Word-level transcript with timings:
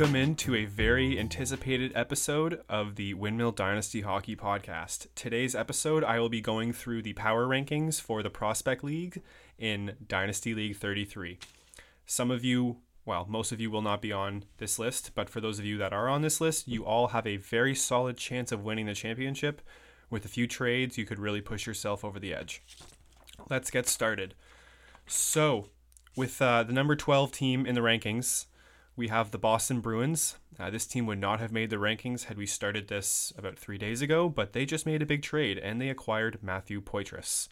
welcome 0.00 0.16
into 0.16 0.54
a 0.54 0.64
very 0.64 1.20
anticipated 1.20 1.92
episode 1.94 2.62
of 2.70 2.96
the 2.96 3.12
Windmill 3.12 3.52
Dynasty 3.52 4.00
Hockey 4.00 4.34
Podcast. 4.34 5.08
Today's 5.14 5.54
episode, 5.54 6.02
I 6.02 6.18
will 6.18 6.30
be 6.30 6.40
going 6.40 6.72
through 6.72 7.02
the 7.02 7.12
power 7.12 7.46
rankings 7.46 8.00
for 8.00 8.22
the 8.22 8.30
Prospect 8.30 8.82
League 8.82 9.20
in 9.58 9.96
Dynasty 10.08 10.54
League 10.54 10.76
33. 10.76 11.38
Some 12.06 12.30
of 12.30 12.42
you, 12.42 12.78
well, 13.04 13.26
most 13.28 13.52
of 13.52 13.60
you 13.60 13.70
will 13.70 13.82
not 13.82 14.00
be 14.00 14.10
on 14.10 14.44
this 14.56 14.78
list, 14.78 15.10
but 15.14 15.28
for 15.28 15.42
those 15.42 15.58
of 15.58 15.66
you 15.66 15.76
that 15.76 15.92
are 15.92 16.08
on 16.08 16.22
this 16.22 16.40
list, 16.40 16.66
you 16.66 16.82
all 16.86 17.08
have 17.08 17.26
a 17.26 17.36
very 17.36 17.74
solid 17.74 18.16
chance 18.16 18.52
of 18.52 18.64
winning 18.64 18.86
the 18.86 18.94
championship. 18.94 19.60
With 20.08 20.24
a 20.24 20.28
few 20.28 20.46
trades, 20.46 20.96
you 20.96 21.04
could 21.04 21.18
really 21.18 21.42
push 21.42 21.66
yourself 21.66 22.06
over 22.06 22.18
the 22.18 22.32
edge. 22.32 22.62
Let's 23.50 23.70
get 23.70 23.86
started. 23.86 24.32
So, 25.06 25.68
with 26.16 26.40
uh, 26.40 26.62
the 26.62 26.72
number 26.72 26.96
12 26.96 27.32
team 27.32 27.66
in 27.66 27.74
the 27.74 27.82
rankings, 27.82 28.46
we 28.96 29.08
have 29.08 29.30
the 29.30 29.38
Boston 29.38 29.80
Bruins. 29.80 30.36
Uh, 30.58 30.70
this 30.70 30.86
team 30.86 31.06
would 31.06 31.18
not 31.18 31.40
have 31.40 31.52
made 31.52 31.70
the 31.70 31.76
rankings 31.76 32.24
had 32.24 32.36
we 32.36 32.46
started 32.46 32.88
this 32.88 33.32
about 33.36 33.58
three 33.58 33.78
days 33.78 34.02
ago, 34.02 34.28
but 34.28 34.52
they 34.52 34.66
just 34.66 34.86
made 34.86 35.02
a 35.02 35.06
big 35.06 35.22
trade 35.22 35.58
and 35.58 35.80
they 35.80 35.88
acquired 35.88 36.38
Matthew 36.42 36.80
Poitras. 36.80 37.48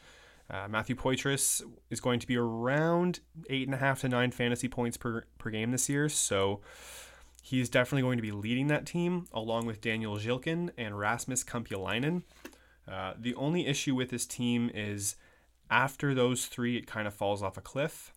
Uh, 0.51 0.67
Matthew 0.69 0.97
Poitras 0.97 1.63
is 1.91 2.01
going 2.01 2.21
to 2.21 2.27
be 2.27 2.37
around 2.37 3.21
eight 3.51 3.69
and 3.69 3.75
a 3.75 3.79
half 3.79 4.01
to 4.01 4.09
nine 4.09 4.31
fantasy 4.31 4.69
points 4.69 4.97
per, 4.97 5.25
per 5.37 5.51
game 5.51 5.71
this 5.71 5.89
year, 5.89 6.09
so 6.09 6.61
he's 7.43 7.69
definitely 7.69 8.03
going 8.03 8.19
to 8.19 8.23
be 8.23 8.33
leading 8.33 8.69
that 8.69 8.87
team 8.87 9.27
along 9.33 9.67
with 9.67 9.81
Daniel 9.81 10.17
Zhilkin 10.17 10.71
and 10.79 10.99
Rasmus 10.99 11.45
Kumpulainen. 11.45 12.23
Uh, 12.91 13.13
the 13.19 13.35
only 13.35 13.67
issue 13.67 13.95
with 13.95 14.09
this 14.11 14.27
team 14.27 14.71
is 14.75 15.17
after 15.71 16.15
those 16.15 16.47
three, 16.47 16.77
it 16.77 16.87
kind 16.87 17.07
of 17.07 17.15
falls 17.15 17.43
off 17.43 17.59
a 17.59 17.61
cliff. 17.61 18.13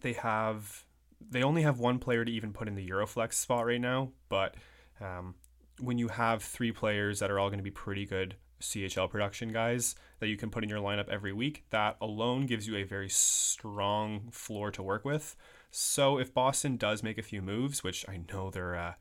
They 0.00 0.14
have 0.14 0.84
they 1.20 1.42
only 1.42 1.62
have 1.62 1.78
one 1.78 1.98
player 1.98 2.24
to 2.24 2.32
even 2.32 2.52
put 2.52 2.68
in 2.68 2.74
the 2.74 2.88
Euroflex 2.88 3.34
spot 3.34 3.66
right 3.66 3.80
now, 3.80 4.12
but 4.28 4.54
um, 5.00 5.34
when 5.80 5.98
you 5.98 6.08
have 6.08 6.42
three 6.42 6.72
players 6.72 7.18
that 7.18 7.30
are 7.30 7.38
all 7.38 7.48
going 7.48 7.58
to 7.58 7.64
be 7.64 7.70
pretty 7.70 8.06
good 8.06 8.36
CHL 8.60 9.10
production 9.10 9.52
guys 9.52 9.94
that 10.20 10.28
you 10.28 10.36
can 10.36 10.50
put 10.50 10.62
in 10.62 10.70
your 10.70 10.80
lineup 10.80 11.08
every 11.08 11.32
week, 11.32 11.64
that 11.70 11.96
alone 12.00 12.46
gives 12.46 12.66
you 12.66 12.76
a 12.76 12.84
very 12.84 13.08
strong 13.08 14.28
floor 14.30 14.70
to 14.70 14.82
work 14.82 15.04
with. 15.04 15.36
So 15.70 16.18
if 16.18 16.32
Boston 16.32 16.76
does 16.76 17.02
make 17.02 17.18
a 17.18 17.22
few 17.22 17.42
moves, 17.42 17.82
which 17.82 18.04
I 18.08 18.20
know 18.32 18.50
they're 18.50 18.76
uh, 18.76 18.92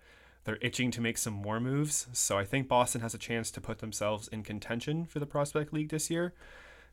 they're 0.43 0.57
itching 0.59 0.91
to 0.91 1.01
make 1.01 1.17
some 1.17 1.33
more 1.33 1.61
moves, 1.61 2.07
so 2.11 2.37
I 2.37 2.43
think 2.43 2.67
Boston 2.67 2.99
has 2.99 3.13
a 3.13 3.17
chance 3.17 3.49
to 3.51 3.61
put 3.61 3.79
themselves 3.79 4.27
in 4.27 4.43
contention 4.43 5.05
for 5.05 5.19
the 5.19 5.25
Prospect 5.25 5.71
League 5.71 5.89
this 5.89 6.09
year, 6.09 6.33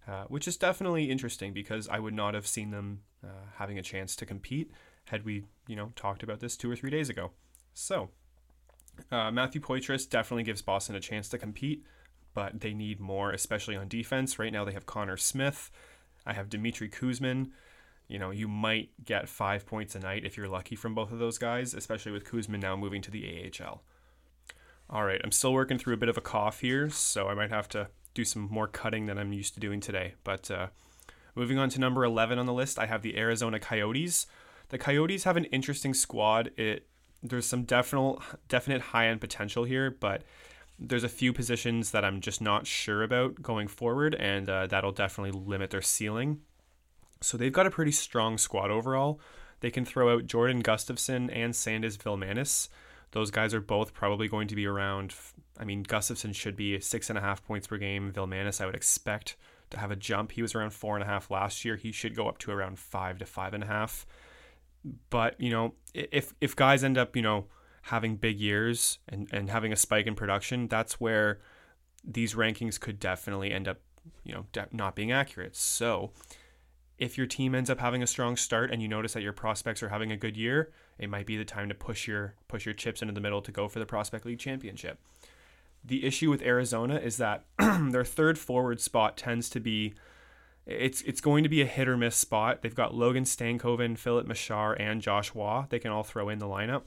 uh, 0.06 0.24
which 0.28 0.46
is 0.46 0.56
definitely 0.56 1.10
interesting 1.10 1.52
because 1.52 1.88
I 1.88 1.98
would 1.98 2.14
not 2.14 2.34
have 2.34 2.46
seen 2.46 2.70
them 2.70 3.00
uh, 3.24 3.46
having 3.56 3.76
a 3.76 3.82
chance 3.82 4.14
to 4.16 4.26
compete 4.26 4.70
had 5.10 5.24
we, 5.24 5.44
you 5.66 5.76
know, 5.76 5.92
talked 5.96 6.22
about 6.22 6.40
this 6.40 6.56
two 6.56 6.70
or 6.70 6.76
three 6.76 6.90
days 6.90 7.08
ago. 7.08 7.32
So, 7.74 8.10
uh, 9.10 9.30
Matthew 9.30 9.60
Poitras 9.60 10.08
definitely 10.08 10.44
gives 10.44 10.62
Boston 10.62 10.94
a 10.94 11.00
chance 11.00 11.28
to 11.30 11.38
compete, 11.38 11.84
but 12.34 12.60
they 12.60 12.74
need 12.74 13.00
more, 13.00 13.32
especially 13.32 13.76
on 13.76 13.88
defense. 13.88 14.38
Right 14.38 14.52
now, 14.52 14.64
they 14.64 14.72
have 14.72 14.86
Connor 14.86 15.16
Smith. 15.16 15.70
I 16.26 16.32
have 16.32 16.48
Dmitry 16.48 16.88
Kuzmin. 16.88 17.50
You 18.08 18.18
know, 18.18 18.30
you 18.30 18.48
might 18.48 18.90
get 19.04 19.28
five 19.28 19.66
points 19.66 19.94
a 19.94 20.00
night 20.00 20.24
if 20.24 20.36
you're 20.36 20.48
lucky 20.48 20.74
from 20.74 20.94
both 20.94 21.12
of 21.12 21.18
those 21.18 21.38
guys, 21.38 21.74
especially 21.74 22.12
with 22.12 22.24
Kuzmin 22.24 22.60
now 22.60 22.76
moving 22.76 23.02
to 23.02 23.10
the 23.10 23.52
AHL. 23.60 23.82
All 24.88 25.04
right, 25.04 25.20
I'm 25.22 25.30
still 25.30 25.52
working 25.52 25.78
through 25.78 25.94
a 25.94 25.98
bit 25.98 26.08
of 26.08 26.18
a 26.18 26.20
cough 26.20 26.60
here, 26.60 26.90
so 26.90 27.28
I 27.28 27.34
might 27.34 27.50
have 27.50 27.68
to 27.68 27.88
do 28.12 28.24
some 28.24 28.48
more 28.50 28.66
cutting 28.66 29.06
than 29.06 29.18
I'm 29.18 29.32
used 29.32 29.54
to 29.54 29.60
doing 29.60 29.80
today. 29.80 30.14
But 30.24 30.50
uh, 30.50 30.68
moving 31.36 31.58
on 31.58 31.68
to 31.70 31.80
number 31.80 32.04
11 32.04 32.38
on 32.40 32.46
the 32.46 32.52
list, 32.52 32.78
I 32.78 32.86
have 32.86 33.02
the 33.02 33.16
Arizona 33.16 33.60
Coyotes. 33.60 34.26
The 34.70 34.78
Coyotes 34.78 35.24
have 35.24 35.36
an 35.36 35.44
interesting 35.46 35.94
squad. 35.94 36.50
It 36.56 36.86
there's 37.22 37.46
some 37.46 37.64
definite 37.64 38.18
definite 38.48 38.80
high 38.80 39.08
end 39.08 39.20
potential 39.20 39.64
here, 39.64 39.90
but 39.90 40.22
there's 40.78 41.04
a 41.04 41.08
few 41.08 41.32
positions 41.32 41.90
that 41.90 42.04
I'm 42.04 42.20
just 42.20 42.40
not 42.40 42.66
sure 42.66 43.02
about 43.02 43.42
going 43.42 43.68
forward, 43.68 44.14
and 44.14 44.48
uh, 44.48 44.66
that'll 44.66 44.92
definitely 44.92 45.38
limit 45.38 45.70
their 45.70 45.82
ceiling. 45.82 46.40
So 47.20 47.36
they've 47.36 47.52
got 47.52 47.66
a 47.66 47.70
pretty 47.70 47.92
strong 47.92 48.38
squad 48.38 48.70
overall. 48.70 49.20
They 49.60 49.70
can 49.70 49.84
throw 49.84 50.14
out 50.14 50.26
Jordan 50.26 50.60
Gustafson 50.60 51.28
and 51.28 51.52
Sandis 51.52 51.98
Vilmanis. 51.98 52.68
Those 53.10 53.30
guys 53.30 53.52
are 53.52 53.60
both 53.60 53.92
probably 53.92 54.26
going 54.26 54.48
to 54.48 54.54
be 54.54 54.66
around. 54.66 55.14
I 55.58 55.64
mean, 55.64 55.82
Gustafson 55.82 56.32
should 56.32 56.56
be 56.56 56.80
six 56.80 57.10
and 57.10 57.18
a 57.18 57.22
half 57.22 57.44
points 57.44 57.66
per 57.66 57.76
game. 57.76 58.10
Vilmanis, 58.12 58.60
I 58.60 58.66
would 58.66 58.74
expect 58.74 59.36
to 59.68 59.78
have 59.78 59.90
a 59.90 59.96
jump. 59.96 60.32
He 60.32 60.42
was 60.42 60.54
around 60.54 60.72
four 60.72 60.96
and 60.96 61.02
a 61.02 61.06
half 61.06 61.30
last 61.30 61.64
year. 61.64 61.76
He 61.76 61.92
should 61.92 62.16
go 62.16 62.26
up 62.26 62.38
to 62.38 62.50
around 62.50 62.78
five 62.78 63.18
to 63.18 63.26
five 63.26 63.52
and 63.52 63.64
a 63.64 63.66
half. 63.66 64.06
But 65.10 65.40
you 65.40 65.50
know, 65.50 65.74
if 65.94 66.34
if 66.40 66.56
guys 66.56 66.82
end 66.84 66.98
up 66.98 67.16
you 67.16 67.22
know 67.22 67.46
having 67.82 68.16
big 68.16 68.38
years 68.40 68.98
and 69.08 69.28
and 69.32 69.50
having 69.50 69.72
a 69.72 69.76
spike 69.76 70.06
in 70.06 70.14
production, 70.14 70.68
that's 70.68 71.00
where 71.00 71.40
these 72.04 72.34
rankings 72.34 72.80
could 72.80 72.98
definitely 72.98 73.52
end 73.52 73.68
up 73.68 73.78
you 74.24 74.34
know 74.34 74.46
de- 74.52 74.68
not 74.72 74.96
being 74.96 75.12
accurate. 75.12 75.56
So 75.56 76.12
if 76.98 77.16
your 77.16 77.26
team 77.26 77.54
ends 77.54 77.70
up 77.70 77.80
having 77.80 78.02
a 78.02 78.06
strong 78.06 78.36
start 78.36 78.70
and 78.70 78.82
you 78.82 78.88
notice 78.88 79.14
that 79.14 79.22
your 79.22 79.32
prospects 79.32 79.82
are 79.82 79.88
having 79.88 80.12
a 80.12 80.16
good 80.16 80.36
year, 80.36 80.70
it 80.98 81.08
might 81.08 81.26
be 81.26 81.36
the 81.36 81.46
time 81.46 81.68
to 81.68 81.74
push 81.74 82.06
your 82.06 82.34
push 82.46 82.66
your 82.66 82.74
chips 82.74 83.00
into 83.02 83.14
the 83.14 83.20
middle 83.20 83.40
to 83.42 83.50
go 83.50 83.68
for 83.68 83.78
the 83.78 83.86
prospect 83.86 84.26
league 84.26 84.38
championship. 84.38 84.98
The 85.82 86.04
issue 86.04 86.28
with 86.28 86.42
Arizona 86.42 86.96
is 86.96 87.16
that 87.16 87.46
their 87.58 88.04
third 88.04 88.38
forward 88.38 88.80
spot 88.80 89.16
tends 89.16 89.48
to 89.50 89.60
be 89.60 89.94
it's 90.66 91.02
it's 91.02 91.20
going 91.20 91.42
to 91.42 91.48
be 91.48 91.62
a 91.62 91.66
hit 91.66 91.88
or 91.88 91.96
miss 91.96 92.16
spot. 92.16 92.62
They've 92.62 92.74
got 92.74 92.94
Logan 92.94 93.24
Stankoven, 93.24 93.96
Filip 93.98 94.26
Mesar, 94.26 94.78
and 94.78 95.00
Josh 95.00 95.34
Roy. 95.34 95.64
They 95.68 95.78
can 95.78 95.90
all 95.90 96.02
throw 96.02 96.28
in 96.28 96.38
the 96.38 96.46
lineup. 96.46 96.82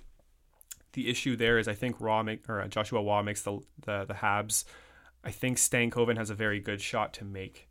The 0.93 1.09
issue 1.09 1.35
there 1.35 1.57
is 1.57 1.67
I 1.67 1.73
think 1.73 1.99
Raw 1.99 2.23
make 2.23 2.47
or 2.47 2.61
uh, 2.61 2.67
Joshua 2.67 3.03
Roy 3.03 3.23
makes 3.23 3.41
the 3.41 3.59
the 3.81 4.05
the 4.05 4.15
Habs. 4.15 4.63
I 5.23 5.31
think 5.31 5.57
Stankoven 5.57 6.17
has 6.17 6.29
a 6.29 6.35
very 6.35 6.59
good 6.59 6.81
shot 6.81 7.13
to 7.13 7.25
make 7.25 7.69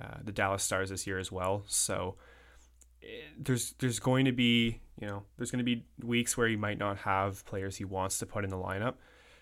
uh, 0.00 0.18
the 0.22 0.32
Dallas 0.32 0.62
Stars 0.62 0.90
this 0.90 1.06
year 1.06 1.18
as 1.18 1.30
well. 1.30 1.62
So 1.66 2.16
eh, 3.02 3.06
there's 3.38 3.72
there's 3.78 4.00
going 4.00 4.24
to 4.24 4.32
be 4.32 4.80
you 5.00 5.06
know 5.06 5.22
there's 5.36 5.50
going 5.50 5.64
to 5.64 5.64
be 5.64 5.86
weeks 6.02 6.36
where 6.36 6.48
he 6.48 6.56
might 6.56 6.78
not 6.78 6.98
have 6.98 7.44
players 7.46 7.76
he 7.76 7.84
wants 7.84 8.18
to 8.18 8.26
put 8.26 8.44
in 8.44 8.50
the 8.50 8.56
lineup, 8.56 8.94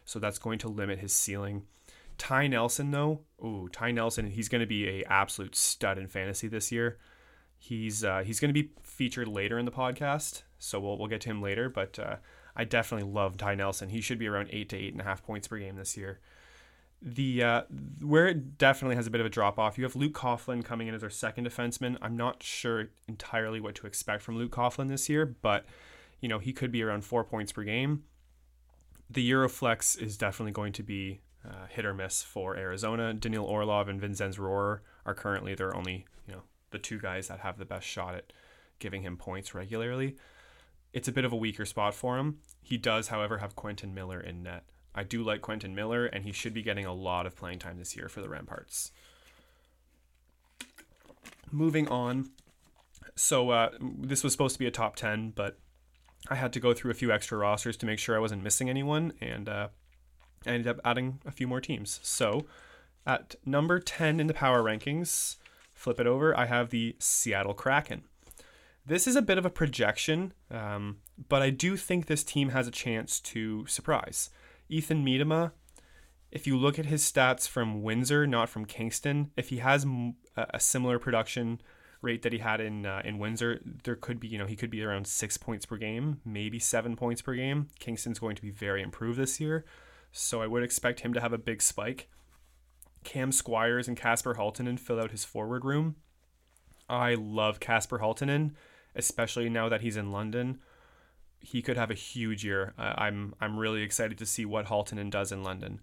so 0.04 0.18
that's 0.18 0.38
going 0.38 0.58
to 0.58 0.68
limit 0.68 0.98
his 0.98 1.12
ceiling. 1.12 1.62
Ty 2.22 2.46
Nelson 2.46 2.92
though, 2.92 3.22
ooh, 3.44 3.68
Ty 3.72 3.90
Nelson, 3.90 4.30
he's 4.30 4.48
going 4.48 4.60
to 4.60 4.66
be 4.66 4.88
a 4.88 5.04
absolute 5.06 5.56
stud 5.56 5.98
in 5.98 6.06
fantasy 6.06 6.46
this 6.46 6.70
year. 6.70 6.98
He's 7.58 8.04
uh, 8.04 8.22
he's 8.24 8.38
going 8.38 8.54
to 8.54 8.62
be 8.62 8.70
featured 8.84 9.26
later 9.26 9.58
in 9.58 9.64
the 9.64 9.72
podcast, 9.72 10.42
so 10.56 10.78
we'll 10.78 10.96
we'll 10.96 11.08
get 11.08 11.20
to 11.22 11.30
him 11.30 11.42
later. 11.42 11.68
But 11.68 11.98
uh, 11.98 12.16
I 12.54 12.62
definitely 12.62 13.10
love 13.10 13.36
Ty 13.38 13.56
Nelson. 13.56 13.88
He 13.88 14.00
should 14.00 14.20
be 14.20 14.28
around 14.28 14.50
eight 14.52 14.68
to 14.68 14.76
eight 14.76 14.92
and 14.92 15.00
a 15.00 15.04
half 15.04 15.24
points 15.24 15.48
per 15.48 15.58
game 15.58 15.74
this 15.74 15.96
year. 15.96 16.20
The 17.02 17.42
uh, 17.42 17.62
where 18.00 18.28
it 18.28 18.56
definitely 18.56 18.94
has 18.94 19.08
a 19.08 19.10
bit 19.10 19.20
of 19.20 19.26
a 19.26 19.28
drop 19.28 19.58
off. 19.58 19.76
You 19.76 19.82
have 19.82 19.96
Luke 19.96 20.12
Coughlin 20.12 20.64
coming 20.64 20.86
in 20.86 20.94
as 20.94 21.02
our 21.02 21.10
second 21.10 21.48
defenseman. 21.48 21.98
I'm 22.00 22.16
not 22.16 22.40
sure 22.40 22.90
entirely 23.08 23.58
what 23.58 23.74
to 23.74 23.88
expect 23.88 24.22
from 24.22 24.36
Luke 24.36 24.52
Coughlin 24.52 24.86
this 24.86 25.08
year, 25.08 25.26
but 25.26 25.64
you 26.20 26.28
know 26.28 26.38
he 26.38 26.52
could 26.52 26.70
be 26.70 26.84
around 26.84 27.04
four 27.04 27.24
points 27.24 27.50
per 27.50 27.64
game. 27.64 28.04
The 29.10 29.28
Euroflex 29.28 30.00
is 30.00 30.16
definitely 30.16 30.52
going 30.52 30.72
to 30.74 30.84
be 30.84 31.20
uh, 31.46 31.66
hit 31.68 31.84
or 31.84 31.94
miss 31.94 32.22
for 32.22 32.56
Arizona. 32.56 33.14
Daniil 33.14 33.44
Orlov 33.44 33.88
and 33.88 34.00
Vinzenz 34.00 34.38
Rohrer 34.38 34.80
are 35.04 35.14
currently 35.14 35.54
their 35.54 35.74
only, 35.74 36.06
you 36.26 36.34
know, 36.34 36.42
the 36.70 36.78
two 36.78 36.98
guys 36.98 37.28
that 37.28 37.40
have 37.40 37.58
the 37.58 37.64
best 37.64 37.86
shot 37.86 38.14
at 38.14 38.32
giving 38.78 39.02
him 39.02 39.16
points 39.16 39.54
regularly. 39.54 40.16
It's 40.92 41.08
a 41.08 41.12
bit 41.12 41.24
of 41.24 41.32
a 41.32 41.36
weaker 41.36 41.64
spot 41.64 41.94
for 41.94 42.18
him. 42.18 42.38
He 42.60 42.76
does, 42.76 43.08
however, 43.08 43.38
have 43.38 43.56
Quentin 43.56 43.94
Miller 43.94 44.20
in 44.20 44.42
net. 44.42 44.64
I 44.94 45.04
do 45.04 45.22
like 45.22 45.40
Quentin 45.40 45.74
Miller, 45.74 46.04
and 46.06 46.24
he 46.24 46.32
should 46.32 46.52
be 46.52 46.62
getting 46.62 46.84
a 46.84 46.92
lot 46.92 47.26
of 47.26 47.34
playing 47.34 47.60
time 47.60 47.78
this 47.78 47.96
year 47.96 48.08
for 48.08 48.20
the 48.20 48.28
Remparts. 48.28 48.90
Moving 51.50 51.88
on. 51.88 52.30
So, 53.14 53.50
uh, 53.50 53.70
this 53.80 54.22
was 54.22 54.32
supposed 54.32 54.54
to 54.54 54.58
be 54.58 54.66
a 54.66 54.70
top 54.70 54.96
10, 54.96 55.30
but 55.30 55.58
I 56.28 56.34
had 56.34 56.52
to 56.52 56.60
go 56.60 56.74
through 56.74 56.90
a 56.90 56.94
few 56.94 57.10
extra 57.10 57.38
rosters 57.38 57.76
to 57.78 57.86
make 57.86 57.98
sure 57.98 58.14
I 58.14 58.20
wasn't 58.20 58.42
missing 58.42 58.68
anyone, 58.68 59.14
and 59.20 59.48
uh, 59.48 59.68
I 60.46 60.50
ended 60.50 60.68
up 60.68 60.80
adding 60.84 61.20
a 61.26 61.30
few 61.30 61.46
more 61.46 61.60
teams. 61.60 62.00
So 62.02 62.46
at 63.06 63.34
number 63.44 63.78
10 63.78 64.20
in 64.20 64.26
the 64.26 64.34
power 64.34 64.62
rankings, 64.62 65.36
flip 65.74 66.00
it 66.00 66.06
over, 66.06 66.36
I 66.36 66.46
have 66.46 66.70
the 66.70 66.96
Seattle 66.98 67.54
Kraken. 67.54 68.02
This 68.84 69.06
is 69.06 69.14
a 69.14 69.22
bit 69.22 69.38
of 69.38 69.46
a 69.46 69.50
projection, 69.50 70.32
um, 70.50 70.98
but 71.28 71.40
I 71.40 71.50
do 71.50 71.76
think 71.76 72.06
this 72.06 72.24
team 72.24 72.48
has 72.48 72.66
a 72.66 72.72
chance 72.72 73.20
to 73.20 73.64
surprise. 73.66 74.30
Ethan 74.68 75.04
Miedema, 75.04 75.52
if 76.32 76.46
you 76.46 76.56
look 76.56 76.78
at 76.78 76.86
his 76.86 77.02
stats 77.02 77.46
from 77.46 77.82
Windsor, 77.82 78.26
not 78.26 78.48
from 78.48 78.64
Kingston, 78.64 79.30
if 79.36 79.50
he 79.50 79.58
has 79.58 79.86
a 80.36 80.58
similar 80.58 80.98
production 80.98 81.60
rate 82.00 82.22
that 82.22 82.32
he 82.32 82.40
had 82.40 82.60
in 82.60 82.84
uh, 82.84 83.00
in 83.04 83.18
Windsor, 83.18 83.60
there 83.84 83.94
could 83.94 84.18
be 84.18 84.28
you 84.28 84.38
know 84.38 84.46
he 84.46 84.56
could 84.56 84.70
be 84.70 84.82
around 84.82 85.06
six 85.06 85.36
points 85.36 85.64
per 85.64 85.76
game, 85.76 86.20
maybe 86.24 86.58
seven 86.58 86.96
points 86.96 87.22
per 87.22 87.34
game. 87.34 87.68
Kingston's 87.78 88.18
going 88.18 88.34
to 88.36 88.42
be 88.42 88.50
very 88.50 88.82
improved 88.82 89.18
this 89.18 89.40
year, 89.40 89.64
so 90.12 90.40
I 90.42 90.46
would 90.46 90.62
expect 90.62 91.00
him 91.00 91.12
to 91.14 91.20
have 91.20 91.32
a 91.32 91.38
big 91.38 91.60
spike. 91.62 92.08
Cam 93.04 93.32
Squires 93.32 93.88
and 93.88 93.96
Kasper 93.96 94.34
Halttunen 94.34 94.78
fill 94.78 95.00
out 95.00 95.10
his 95.10 95.24
forward 95.24 95.64
room. 95.64 95.96
I 96.88 97.14
love 97.14 97.58
Kasper 97.58 97.98
Halttunen, 97.98 98.52
especially 98.94 99.48
now 99.48 99.68
that 99.68 99.80
he's 99.80 99.96
in 99.96 100.12
London. 100.12 100.60
he 101.40 101.60
could 101.60 101.76
have 101.76 101.90
a 101.90 101.94
huge 101.94 102.44
year. 102.44 102.72
I'm 102.78 103.34
I'm 103.40 103.58
really 103.58 103.82
excited 103.82 104.16
to 104.18 104.26
see 104.26 104.44
what 104.44 104.66
Haltonen 104.66 105.10
does 105.10 105.32
in 105.32 105.42
London. 105.42 105.80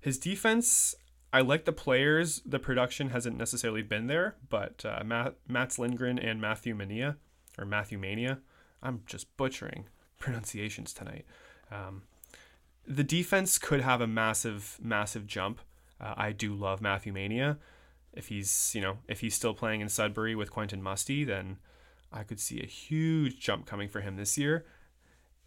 His 0.00 0.18
defense, 0.18 0.94
I 1.32 1.40
like 1.40 1.64
the 1.64 1.72
players. 1.72 2.40
The 2.46 2.58
production 2.58 3.10
hasn't 3.10 3.36
necessarily 3.36 3.82
been 3.82 4.06
there, 4.06 4.36
but 4.48 4.84
uh, 4.84 5.02
Matt, 5.04 5.34
Mats 5.48 5.78
Lindgren 5.78 6.18
and 6.18 6.40
Matthew 6.40 6.74
Mania 6.74 7.16
or 7.58 7.64
Matthew 7.64 7.98
Mania. 7.98 8.38
I'm 8.82 9.02
just 9.06 9.36
butchering 9.36 9.86
pronunciations 10.18 10.94
tonight. 10.94 11.26
Um, 11.70 12.02
the 12.86 13.04
defense 13.04 13.58
could 13.58 13.80
have 13.80 14.00
a 14.00 14.06
massive, 14.06 14.78
massive 14.82 15.26
jump. 15.26 15.60
Uh, 16.00 16.14
I 16.16 16.32
do 16.32 16.54
love 16.54 16.80
Matthew 16.80 17.12
Mania. 17.12 17.58
If 18.12 18.28
he's, 18.28 18.72
you 18.74 18.80
know, 18.80 18.98
if 19.06 19.20
he's 19.20 19.34
still 19.34 19.54
playing 19.54 19.80
in 19.80 19.88
Sudbury 19.88 20.34
with 20.34 20.50
Quentin 20.50 20.82
Musty, 20.82 21.24
then 21.24 21.58
I 22.12 22.24
could 22.24 22.40
see 22.40 22.60
a 22.60 22.66
huge 22.66 23.38
jump 23.38 23.66
coming 23.66 23.88
for 23.88 24.00
him 24.00 24.16
this 24.16 24.36
year. 24.36 24.64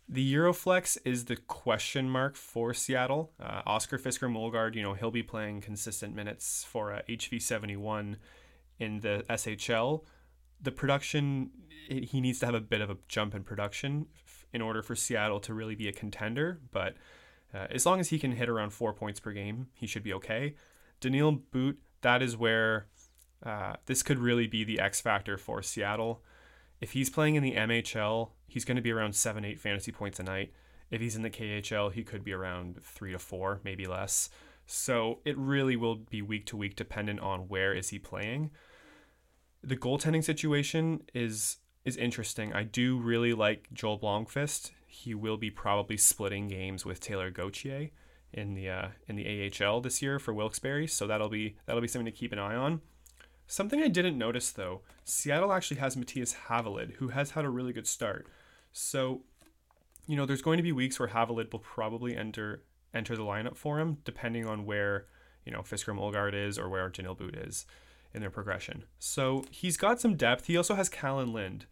The 0.08 0.34
Euroflex 0.34 0.98
is 1.06 1.26
the 1.26 1.36
question 1.36 2.10
mark 2.10 2.36
for 2.36 2.74
Seattle. 2.74 3.32
Uh, 3.40 3.62
Oscar 3.66 3.98
Fisker 3.98 4.30
Molgaard, 4.30 4.76
you 4.76 4.84
know, 4.84 4.94
he'll 4.94 5.12
be 5.12 5.24
playing 5.24 5.62
consistent 5.62 6.14
minutes 6.14 6.66
for 6.70 6.94
uh, 6.94 7.02
HV71 7.10 8.18
in 8.80 9.00
the 9.00 9.26
SHL. 9.30 10.04
The 10.62 10.72
production, 10.72 11.52
it, 11.90 12.06
he 12.06 12.22
needs 12.22 12.40
to 12.40 12.46
have 12.46 12.56
a 12.56 12.62
bit 12.62 12.82
of 12.82 12.90
a 12.90 12.98
jump 13.08 13.34
in 13.34 13.44
production 13.44 14.08
in 14.52 14.62
order 14.62 14.84
for 14.84 14.96
Seattle 14.96 15.40
to 15.42 15.54
really 15.54 15.76
be 15.76 15.88
a 15.88 15.94
contender. 15.94 16.60
But 16.72 16.96
uh, 17.54 17.68
as 17.70 17.86
long 17.86 18.00
as 18.00 18.10
he 18.10 18.20
can 18.20 18.34
hit 18.34 18.50
around 18.50 18.72
four 18.72 18.94
points 18.94 19.20
per 19.20 19.32
game, 19.32 19.68
he 19.74 19.88
should 19.88 20.04
be 20.04 20.14
okay. 20.14 20.56
Daniil 21.00 21.32
But, 21.52 21.76
that 22.02 22.22
is 22.22 22.36
where 22.36 22.88
uh, 23.46 23.76
this 23.86 24.04
could 24.04 24.20
really 24.20 24.48
be 24.48 24.64
the 24.64 24.80
X 24.80 25.02
factor 25.02 25.38
for 25.38 25.62
Seattle. 25.62 26.24
If 26.82 26.92
he's 26.92 27.10
playing 27.10 27.36
in 27.36 27.44
the 27.44 27.54
MHL, 27.54 28.32
he's 28.48 28.66
going 28.66 28.76
to 28.76 28.82
be 28.82 28.92
around 28.92 29.16
seven, 29.16 29.46
eight 29.46 29.60
fantasy 29.60 29.92
points 29.92 30.20
a 30.20 30.24
night. 30.24 30.52
If 30.92 31.02
he's 31.02 31.16
in 31.16 31.22
the 31.22 31.30
KHL, 31.30 31.92
he 31.92 32.04
could 32.04 32.24
be 32.24 32.34
around 32.34 32.84
three 32.84 33.14
to 33.14 33.20
four, 33.20 33.62
maybe 33.64 33.86
less. 33.86 34.30
So 34.66 35.20
it 35.26 35.38
really 35.38 35.76
will 35.76 35.96
be 35.96 36.22
week 36.22 36.46
to 36.48 36.58
week 36.58 36.76
dependent 36.76 37.20
on 37.20 37.48
where 37.48 37.74
is 37.74 37.90
he 37.90 38.00
playing. 38.00 38.52
The 39.64 39.78
goaltending 39.78 40.24
situation 40.24 41.04
is 41.14 41.58
is 41.86 41.98
interesting. 41.98 42.54
I 42.54 42.64
do 42.64 42.98
really 42.98 43.34
like 43.34 43.68
Joel 43.74 44.00
Blomqvist. 44.00 44.72
He 44.94 45.16
will 45.16 45.38
be 45.38 45.50
probably 45.50 45.98
splitting 45.98 46.48
games 46.48 46.86
with 46.86 47.00
Taylor 47.00 47.32
Gauthier 47.32 47.90
in 48.32 48.54
the 48.54 48.70
uh, 48.70 48.88
in 49.08 49.16
the 49.16 49.52
AHL 49.52 49.82
this 49.82 50.04
year 50.04 50.20
for 50.20 50.34
Wilkes-Barre, 50.34 50.86
so 50.86 51.08
that'll 51.08 51.30
be 51.30 51.56
that'll 51.66 51.82
be 51.82 51.88
something 51.88 52.06
to 52.06 52.12
keep 52.12 52.32
an 52.32 52.38
eye 52.38 52.56
on. 52.56 52.82
Something 53.48 53.82
I 53.82 53.88
didn't 53.88 54.20
notice 54.20 54.52
though, 54.52 54.82
Seattle 55.04 55.52
actually 55.52 55.80
has 55.80 55.98
Matthias 55.98 56.36
Havelid, 56.48 56.94
who 56.94 57.08
has 57.08 57.32
had 57.32 57.44
a 57.44 57.50
really 57.50 57.74
good 57.74 57.88
start. 57.88 58.28
So, 58.72 59.22
you 60.06 60.16
know, 60.16 60.28
there's 60.28 60.44
going 60.44 60.58
to 60.58 60.64
be 60.64 60.72
weeks 60.72 61.00
where 61.00 61.10
Havelid 61.10 61.52
will 61.52 61.60
probably 61.60 62.16
enter 62.16 62.64
enter 62.94 63.16
the 63.16 63.24
lineup 63.24 63.58
for 63.58 63.80
him, 63.80 63.98
depending 64.06 64.46
on 64.46 64.64
where 64.64 65.08
you 65.44 65.52
know 65.52 65.62
Fisker 65.62 65.98
Molgaard 65.98 66.36
is 66.36 66.60
or 66.60 66.70
where 66.70 66.88
Daniil 66.90 67.16
But 67.16 67.36
is 67.36 67.66
in 68.14 68.22
their 68.22 68.30
progression. 68.30 68.84
So 69.00 69.44
he's 69.50 69.76
got 69.76 70.00
some 70.00 70.16
depth. 70.16 70.46
He 70.46 70.56
also 70.56 70.76
has 70.76 70.88
Callan 70.88 71.34
Lind. 71.34 71.66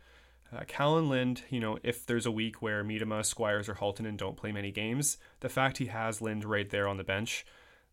Uh, 0.54 1.00
Lind, 1.00 1.44
you 1.50 1.60
know, 1.60 1.78
if 1.82 2.06
there's 2.06 2.26
a 2.26 2.32
week 2.32 2.62
where 2.62 2.84
Miedema, 2.84 3.26
Squires, 3.26 3.70
or 3.70 3.76
Halttunen 3.76 4.18
don't 4.18 4.36
play 4.36 4.52
many 4.52 4.72
games, 4.72 5.18
the 5.40 5.50
fact 5.50 5.78
he 5.78 5.86
has 5.86 6.22
Lind 6.22 6.44
right 6.44 6.70
there 6.70 6.88
on 6.88 6.98
the 6.98 7.04
bench 7.04 7.46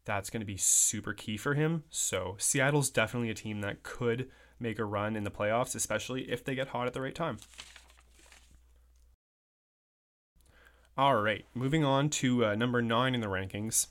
that's 0.08 0.30
going 0.30 0.40
to 0.40 0.46
be 0.46 0.56
super 0.56 1.12
key 1.12 1.36
for 1.36 1.52
him. 1.52 1.84
So 1.90 2.34
Seattle's 2.38 2.88
definitely 2.88 3.28
a 3.28 3.34
team 3.34 3.60
that 3.60 3.82
could 3.82 4.30
make 4.58 4.78
a 4.78 4.84
run 4.84 5.14
in 5.14 5.24
the 5.24 5.30
playoffs, 5.30 5.74
especially 5.74 6.30
if 6.30 6.42
they 6.42 6.54
get 6.54 6.68
hot 6.68 6.86
at 6.86 6.94
the 6.94 7.02
right 7.02 7.14
time. 7.14 7.36
All 10.96 11.20
right, 11.20 11.44
moving 11.54 11.84
on 11.84 12.08
to 12.10 12.46
uh, 12.46 12.54
number 12.54 12.80
nine 12.80 13.14
in 13.14 13.20
the 13.20 13.28
rankings. 13.28 13.88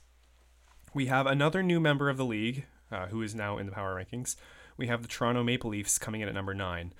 We 0.92 1.06
have 1.06 1.26
another 1.26 1.62
new 1.62 1.78
member 1.78 2.10
of 2.10 2.16
the 2.16 2.24
league 2.24 2.66
uh, 2.90 3.06
who 3.06 3.22
is 3.22 3.34
now 3.34 3.56
in 3.56 3.66
the 3.66 3.72
power 3.72 3.94
rankings. 3.94 4.34
We 4.76 4.88
have 4.88 5.02
the 5.02 5.08
Toronto 5.08 5.44
Maple 5.44 5.70
Leafs 5.70 5.98
coming 5.98 6.20
in 6.20 6.28
at 6.28 6.34
number 6.34 6.52
nine. 6.52 6.92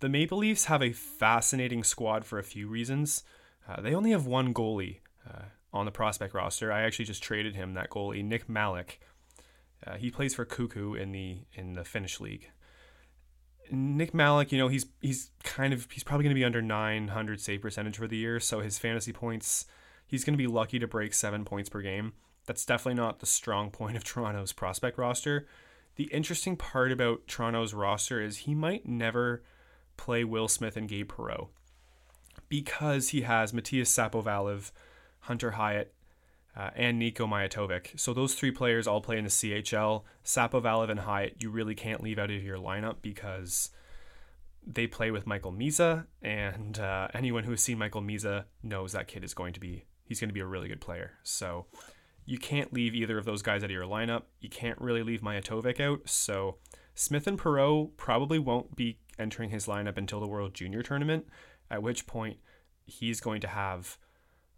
The 0.00 0.08
Maple 0.08 0.38
Leafs 0.38 0.66
have 0.66 0.82
a 0.82 0.92
fascinating 0.92 1.84
squad 1.84 2.24
for 2.24 2.38
a 2.38 2.44
few 2.44 2.68
reasons. 2.68 3.22
Uh, 3.68 3.80
they 3.80 3.94
only 3.94 4.10
have 4.10 4.26
one 4.26 4.52
goalie, 4.52 4.98
uh, 5.28 5.44
on 5.74 5.84
the 5.84 5.90
prospect 5.90 6.32
roster. 6.32 6.72
I 6.72 6.82
actually 6.82 7.04
just 7.04 7.22
traded 7.22 7.56
him 7.56 7.74
that 7.74 7.90
goalie, 7.90 8.24
Nick 8.24 8.48
Malik. 8.48 9.00
Uh, 9.84 9.96
he 9.96 10.10
plays 10.10 10.34
for 10.34 10.46
KooKoo 10.46 10.98
in 10.98 11.12
the 11.12 11.40
in 11.52 11.74
the 11.74 11.84
Finnish 11.84 12.20
league. 12.20 12.50
Nick 13.70 14.14
Malik, 14.14 14.52
you 14.52 14.58
know, 14.58 14.68
he's 14.68 14.86
he's 15.00 15.30
kind 15.42 15.74
of 15.74 15.90
he's 15.90 16.04
probably 16.04 16.24
going 16.24 16.34
to 16.34 16.38
be 16.38 16.44
under 16.44 16.62
900 16.62 17.40
save 17.40 17.60
percentage 17.60 17.96
for 17.96 18.06
the 18.06 18.16
year, 18.16 18.38
so 18.38 18.60
his 18.60 18.78
fantasy 18.78 19.12
points, 19.12 19.66
he's 20.06 20.24
going 20.24 20.34
to 20.34 20.38
be 20.38 20.46
lucky 20.46 20.78
to 20.78 20.86
break 20.86 21.12
7 21.12 21.44
points 21.44 21.68
per 21.68 21.82
game. 21.82 22.12
That's 22.46 22.64
definitely 22.64 23.02
not 23.02 23.18
the 23.18 23.26
strong 23.26 23.70
point 23.72 23.96
of 23.96 24.04
Toronto's 24.04 24.52
prospect 24.52 24.96
roster. 24.96 25.46
The 25.96 26.04
interesting 26.04 26.56
part 26.56 26.92
about 26.92 27.26
Toronto's 27.26 27.74
roster 27.74 28.20
is 28.20 28.38
he 28.38 28.54
might 28.54 28.86
never 28.86 29.42
play 29.96 30.24
Will 30.24 30.48
Smith 30.48 30.76
and 30.76 30.88
Gabe 30.88 31.10
Perreault 31.10 31.48
because 32.48 33.10
he 33.10 33.22
has 33.22 33.52
Matthias 33.52 33.92
Sapovaliv, 33.92 34.70
Hunter 35.20 35.52
Haight, 35.52 35.88
uh, 36.56 36.70
and 36.76 36.98
Nico 36.98 37.26
Myatovic. 37.26 37.98
So 37.98 38.14
those 38.14 38.34
three 38.34 38.50
players 38.50 38.86
all 38.86 39.00
play 39.00 39.18
in 39.18 39.24
the 39.24 39.30
CHL. 39.30 40.02
Sapovaliv 40.24 40.90
and 40.90 41.00
Hyatt, 41.00 41.36
you 41.40 41.50
really 41.50 41.74
can't 41.74 42.02
leave 42.02 42.18
out 42.18 42.30
of 42.30 42.42
your 42.42 42.58
lineup 42.58 42.96
because 43.02 43.70
they 44.66 44.86
play 44.86 45.10
with 45.10 45.26
Michael 45.26 45.52
Misa, 45.52 46.06
and 46.22 46.78
uh, 46.78 47.08
anyone 47.12 47.44
who 47.44 47.50
has 47.50 47.60
seen 47.60 47.78
Michael 47.78 48.02
Misa 48.02 48.44
knows 48.62 48.92
that 48.92 49.08
kid 49.08 49.24
is 49.24 49.34
going 49.34 49.52
to 49.52 49.60
be 49.60 49.84
he's 50.04 50.20
going 50.20 50.28
to 50.28 50.34
be 50.34 50.40
a 50.40 50.46
really 50.46 50.68
good 50.68 50.80
player. 50.80 51.12
So 51.22 51.66
you 52.26 52.38
can't 52.38 52.72
leave 52.72 52.94
either 52.94 53.18
of 53.18 53.24
those 53.24 53.42
guys 53.42 53.62
out 53.62 53.66
of 53.66 53.70
your 53.70 53.84
lineup. 53.84 54.22
You 54.40 54.48
can't 54.48 54.80
really 54.80 55.02
leave 55.02 55.22
Mijatovic 55.22 55.80
out. 55.80 56.02
So 56.08 56.58
Smith 56.94 57.26
and 57.26 57.38
Perreault 57.38 57.96
probably 57.96 58.38
won't 58.38 58.76
be 58.76 58.98
entering 59.18 59.50
his 59.50 59.66
lineup 59.66 59.98
until 59.98 60.20
the 60.20 60.28
World 60.28 60.54
Junior 60.54 60.82
Tournament, 60.82 61.26
at 61.70 61.82
which 61.82 62.06
point 62.06 62.38
he's 62.86 63.20
going 63.20 63.40
to 63.40 63.48
have 63.48 63.98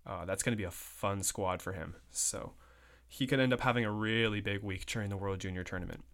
uh, 0.07 0.25
that's 0.25 0.43
going 0.43 0.53
to 0.53 0.57
be 0.57 0.65
a 0.65 0.71
fun 0.71 1.23
squad 1.23 1.61
for 1.61 1.73
him. 1.73 1.97
So 2.11 2.53
he 3.09 3.27
could 3.27 3.41
end 3.41 3.53
up 3.53 3.61
having 3.61 3.85
a 3.85 3.91
really 3.91 4.41
big 4.41 4.63
week 4.63 4.87
during 4.87 5.11
the 5.11 5.17
World 5.17 5.41
Junior 5.41 5.65
Tournament. 5.65 6.05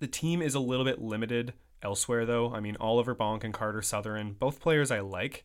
The 0.00 0.08
team 0.08 0.42
is 0.42 0.54
a 0.54 0.60
little 0.60 0.84
bit 0.84 1.00
limited 1.00 1.54
elsewhere, 1.82 2.26
though. 2.26 2.52
I 2.52 2.60
mean, 2.60 2.76
Oliver 2.80 3.14
Bonk 3.14 3.44
and 3.44 3.54
Carter 3.54 3.80
Sotheran, 3.80 4.38
both 4.38 4.60
players 4.60 4.90
I 4.90 5.00
like, 5.00 5.44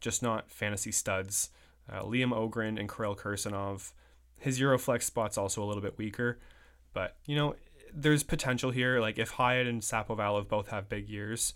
just 0.00 0.22
not 0.22 0.50
fantasy 0.50 0.92
studs. 0.92 1.50
Uh, 1.90 2.02
Liam 2.02 2.32
Ogren 2.32 2.78
and 2.78 2.88
Kirill 2.88 3.16
Kirsanov. 3.16 3.92
His 4.36 4.60
Euroflex 4.60 5.02
spot's 5.02 5.36
also 5.36 5.62
a 5.62 5.66
little 5.66 5.82
bit 5.82 5.98
weaker, 5.98 6.38
but 6.94 7.16
you 7.26 7.36
know, 7.36 7.56
there's 7.94 8.22
potential 8.22 8.70
here. 8.70 9.00
Like 9.00 9.18
if 9.18 9.30
Hyatt 9.32 9.66
and 9.66 9.82
Sapovalov 9.82 10.48
both 10.48 10.68
have 10.68 10.88
big 10.88 11.08
years, 11.08 11.54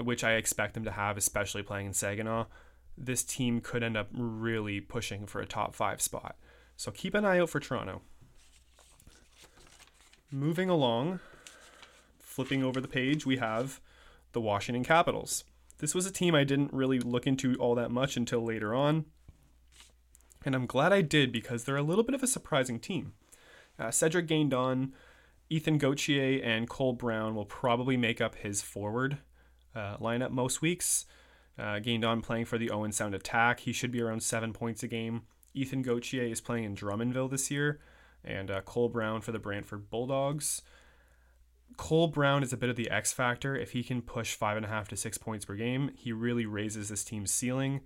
which 0.00 0.24
I 0.24 0.32
expect 0.32 0.74
them 0.74 0.84
to 0.84 0.90
have, 0.90 1.16
especially 1.16 1.62
playing 1.62 1.86
in 1.86 1.92
Saginaw, 1.92 2.46
this 2.96 3.22
team 3.22 3.60
could 3.60 3.82
end 3.82 3.96
up 3.96 4.08
really 4.12 4.80
pushing 4.80 5.26
for 5.26 5.40
a 5.40 5.46
top 5.46 5.74
five 5.74 6.00
spot. 6.00 6.36
So 6.76 6.90
keep 6.90 7.14
an 7.14 7.24
eye 7.24 7.38
out 7.38 7.50
for 7.50 7.60
Toronto. 7.60 8.02
Moving 10.30 10.70
along, 10.70 11.20
flipping 12.18 12.64
over 12.64 12.80
the 12.80 12.88
page, 12.88 13.26
we 13.26 13.36
have 13.36 13.80
the 14.32 14.40
Washington 14.40 14.84
Capitals. 14.84 15.44
This 15.78 15.94
was 15.94 16.06
a 16.06 16.12
team 16.12 16.34
I 16.34 16.44
didn't 16.44 16.72
really 16.72 16.98
look 16.98 17.26
into 17.26 17.54
all 17.56 17.74
that 17.74 17.90
much 17.90 18.16
until 18.16 18.42
later 18.42 18.74
on. 18.74 19.04
And 20.44 20.54
I'm 20.54 20.66
glad 20.66 20.92
I 20.92 21.02
did 21.02 21.32
because 21.32 21.64
they're 21.64 21.76
a 21.76 21.82
little 21.82 22.04
bit 22.04 22.14
of 22.14 22.22
a 22.22 22.26
surprising 22.26 22.80
team. 22.80 23.12
Uh, 23.78 23.90
Cedric 23.90 24.26
Guindon, 24.26 24.92
Ethan 25.52 25.76
Gauthier, 25.76 26.42
and 26.42 26.66
Cole 26.66 26.94
Brown 26.94 27.34
will 27.34 27.44
probably 27.44 27.98
make 27.98 28.22
up 28.22 28.36
his 28.36 28.62
forward 28.62 29.18
uh, 29.76 29.98
lineup 29.98 30.30
most 30.30 30.62
weeks. 30.62 31.04
Uh, 31.58 31.78
on 32.06 32.22
playing 32.22 32.46
for 32.46 32.56
the 32.56 32.70
Owen 32.70 32.90
Sound 32.90 33.14
Attack. 33.14 33.60
He 33.60 33.72
should 33.74 33.92
be 33.92 34.00
around 34.00 34.22
seven 34.22 34.54
points 34.54 34.82
a 34.82 34.88
game. 34.88 35.22
Ethan 35.52 35.82
Gauthier 35.82 36.22
is 36.22 36.40
playing 36.40 36.64
in 36.64 36.74
Drummondville 36.74 37.30
this 37.30 37.50
year, 37.50 37.80
and 38.24 38.50
uh, 38.50 38.62
Cole 38.62 38.88
Brown 38.88 39.20
for 39.20 39.32
the 39.32 39.38
Brantford 39.38 39.90
Bulldogs. 39.90 40.62
Cole 41.76 42.06
Brown 42.06 42.42
is 42.42 42.54
a 42.54 42.56
bit 42.56 42.70
of 42.70 42.76
the 42.76 42.90
X 42.90 43.12
factor. 43.12 43.54
If 43.54 43.72
he 43.72 43.82
can 43.82 44.00
push 44.00 44.34
five 44.34 44.56
and 44.56 44.64
a 44.64 44.70
half 44.70 44.88
to 44.88 44.96
six 44.96 45.18
points 45.18 45.44
per 45.44 45.54
game, 45.54 45.90
he 45.94 46.12
really 46.12 46.46
raises 46.46 46.88
this 46.88 47.04
team's 47.04 47.30
ceiling. 47.30 47.82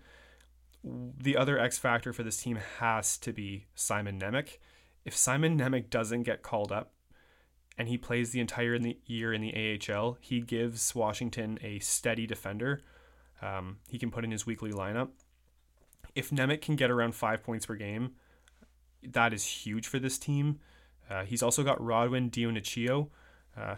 The 0.85 1.37
other 1.37 1.59
X 1.59 1.79
factor 1.79 2.13
for 2.13 2.23
this 2.23 2.41
team 2.41 2.61
has 2.79 3.19
to 3.19 3.33
be 3.33 3.67
Simon 3.75 4.21
Nemec. 4.21 4.59
If 5.05 5.17
Simon 5.17 5.59
Nemec 5.59 5.91
doesn't 5.91 6.23
get 6.23 6.43
called 6.43 6.71
up 6.71 6.93
and 7.78 7.88
he 7.88 7.99
plays 7.99 8.30
the 8.30 8.40
entire 8.40 8.78
year 9.06 9.33
in 9.33 9.40
the 9.40 9.78
AHL, 9.92 10.18
he 10.21 10.40
gives 10.40 10.95
Washington 10.95 11.59
a 11.62 11.78
steady 11.78 12.26
defender 12.26 12.83
um, 13.42 13.78
he 13.88 13.99
can 13.99 14.11
put 14.11 14.25
in 14.25 14.30
his 14.30 14.47
weekly 14.47 14.73
lineup. 14.73 15.11
If 16.14 16.30
Nemec 16.30 16.62
can 16.62 16.76
get 16.76 16.90
around 16.90 17.14
five 17.14 17.42
points 17.42 17.66
per 17.66 17.75
game, 17.75 18.12
that 19.02 19.33
is 19.33 19.45
huge 19.45 19.87
for 19.87 19.99
this 19.99 20.18
team. 20.18 20.61
Uh, 21.11 21.25
he's 21.25 21.42
also 21.42 21.62
got 21.62 21.83
Rodwin 21.83 22.30
Dionicio. 22.30 23.09
Uh. 23.56 23.76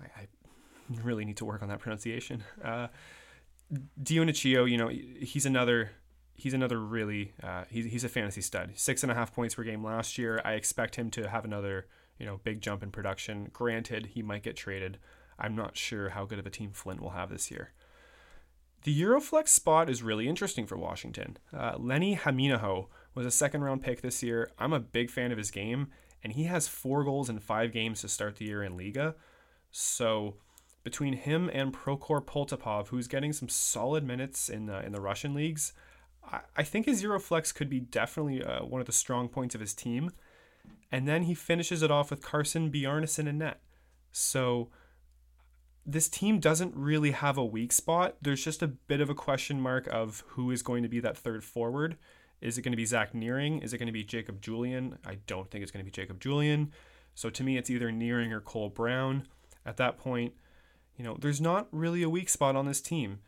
I, 0.00 0.04
I, 0.04 0.26
really 1.02 1.24
need 1.24 1.38
to 1.38 1.46
work 1.46 1.62
on 1.62 1.68
that 1.68 1.78
pronunciation. 1.78 2.44
Uh, 2.62 2.88
you 4.06 4.76
know, 4.76 4.88
he's 4.88 5.46
another 5.46 5.92
he's 6.34 6.52
another 6.52 6.78
really 6.78 7.32
uh, 7.42 7.64
he's 7.70 7.86
he's 7.86 8.04
a 8.04 8.08
fantasy 8.08 8.42
stud. 8.42 8.72
Six 8.74 9.02
and 9.02 9.10
a 9.10 9.14
half 9.14 9.34
points 9.34 9.54
per 9.54 9.64
game 9.64 9.82
last 9.82 10.18
year. 10.18 10.40
I 10.44 10.52
expect 10.52 10.96
him 10.96 11.10
to 11.12 11.28
have 11.28 11.44
another 11.44 11.86
you 12.18 12.26
know 12.26 12.40
big 12.44 12.60
jump 12.60 12.82
in 12.82 12.90
production. 12.90 13.50
Granted, 13.52 14.06
he 14.06 14.22
might 14.22 14.42
get 14.42 14.56
traded. 14.56 14.98
I'm 15.38 15.56
not 15.56 15.76
sure 15.76 16.10
how 16.10 16.24
good 16.24 16.38
of 16.38 16.46
a 16.46 16.50
team 16.50 16.70
Flint 16.72 17.00
will 17.00 17.10
have 17.10 17.30
this 17.30 17.50
year. 17.50 17.72
The 18.84 19.02
Euroflex 19.02 19.48
spot 19.48 19.88
is 19.88 20.02
really 20.02 20.28
interesting 20.28 20.66
for 20.66 20.76
Washington. 20.76 21.38
Uh, 21.52 21.74
Lenni 21.76 22.18
Hämeenaho 22.18 22.86
was 23.14 23.26
a 23.26 23.30
second 23.30 23.64
round 23.64 23.82
pick 23.82 24.02
this 24.02 24.22
year. 24.22 24.52
I'm 24.58 24.74
a 24.74 24.80
big 24.80 25.10
fan 25.10 25.32
of 25.32 25.38
his 25.38 25.50
game, 25.50 25.88
and 26.22 26.34
he 26.34 26.44
has 26.44 26.68
four 26.68 27.02
goals 27.02 27.30
in 27.30 27.38
five 27.38 27.72
games 27.72 28.02
to 28.02 28.08
start 28.08 28.36
the 28.36 28.44
year 28.44 28.62
in 28.62 28.76
Liiga. 28.76 29.14
So 29.70 30.36
between 30.82 31.14
him 31.14 31.50
and 31.52 31.72
Prokhor 31.72 32.24
Poltapov, 32.24 32.88
who's 32.88 33.08
getting 33.08 33.32
some 33.32 33.48
solid 33.48 34.04
minutes 34.04 34.48
in 34.50 34.68
uh, 34.68 34.82
in 34.84 34.92
the 34.92 35.00
Russian 35.00 35.34
leagues, 35.34 35.72
I, 36.30 36.40
I 36.56 36.62
think 36.62 36.86
his 36.86 37.02
Euroflex 37.02 37.54
could 37.54 37.70
be 37.70 37.80
definitely 37.80 38.44
uh, 38.44 38.64
one 38.64 38.82
of 38.82 38.86
the 38.86 38.92
strong 38.92 39.28
points 39.28 39.54
of 39.54 39.62
his 39.62 39.74
team. 39.74 40.10
And 40.94 41.08
then 41.08 41.24
he 41.24 41.34
finishes 41.34 41.82
it 41.82 41.90
off 41.90 42.10
with 42.10 42.22
Carson 42.22 42.70
Bjarnason 42.70 43.26
in 43.26 43.38
net. 43.38 43.60
So 44.12 44.70
this 45.84 46.08
team 46.08 46.38
doesn't 46.38 46.72
really 46.76 47.10
have 47.10 47.36
a 47.36 47.44
weak 47.44 47.72
spot. 47.72 48.14
There's 48.22 48.44
just 48.44 48.62
a 48.62 48.68
bit 48.68 49.00
of 49.00 49.10
a 49.10 49.14
question 49.14 49.60
mark 49.60 49.88
of 49.88 50.22
who 50.28 50.52
is 50.52 50.62
going 50.62 50.84
to 50.84 50.88
be 50.88 51.00
that 51.00 51.18
third 51.18 51.42
forward. 51.42 51.96
Is 52.40 52.58
it 52.58 52.62
going 52.62 52.70
to 52.70 52.76
be 52.76 52.86
Zach 52.86 53.12
Nearing? 53.12 53.58
Is 53.58 53.72
it 53.72 53.78
going 53.78 53.88
to 53.88 53.92
be 53.92 54.04
Jacob 54.04 54.40
Julian? 54.40 54.98
I 55.04 55.16
don't 55.26 55.50
think 55.50 55.62
it's 55.62 55.72
going 55.72 55.84
to 55.84 55.84
be 55.84 55.90
Jacob 55.90 56.20
Julian. 56.20 56.70
So 57.16 57.28
to 57.28 57.42
me, 57.42 57.58
it's 57.58 57.70
either 57.70 57.90
Nearing 57.90 58.32
or 58.32 58.40
Cole 58.40 58.68
Brown. 58.68 59.26
At 59.66 59.78
that 59.78 59.98
point, 59.98 60.34
you 60.96 61.02
know, 61.02 61.16
there's 61.20 61.40
not 61.40 61.66
really 61.72 62.04
a 62.04 62.08
weak 62.08 62.28
spot 62.28 62.54
on 62.54 62.66
this 62.66 62.80
team. 62.80 63.18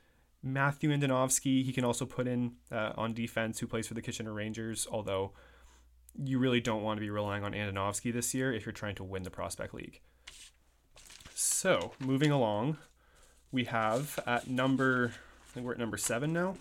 Matthew 0.41 0.91
Andonovski, 0.91 1.65
he 1.65 1.73
can 1.73 1.85
also 1.85 2.07
put 2.07 2.29
in 2.29 2.53
uh, 2.71 2.93
on 2.97 3.13
defense, 3.13 3.59
who 3.59 3.67
plays 3.67 3.89
for 3.89 3.95
the 3.95 4.03
Kitchener 4.03 4.33
Rangers, 4.33 4.87
although 4.89 5.33
you 6.23 6.39
really 6.39 6.61
don't 6.61 6.83
want 6.83 6.99
to 6.99 7.01
be 7.01 7.11
relying 7.11 7.45
on 7.45 7.53
Andonovski 7.53 8.13
this 8.13 8.35
year 8.35 8.53
if 8.53 8.65
you're 8.65 8.73
trying 8.73 8.95
to 8.97 9.05
win 9.05 9.23
the 9.23 9.31
Prospect 9.31 9.75
League. 9.75 10.01
So, 11.35 11.93
moving 11.99 12.31
along, 12.31 12.79
we 13.53 13.65
have 13.65 14.19
at 14.27 14.49
number, 14.49 15.13
I 15.15 15.53
think 15.53 15.67
we're 15.67 15.73
at 15.73 15.79
number 15.79 15.97
seven 15.97 16.33
now, 16.33 16.57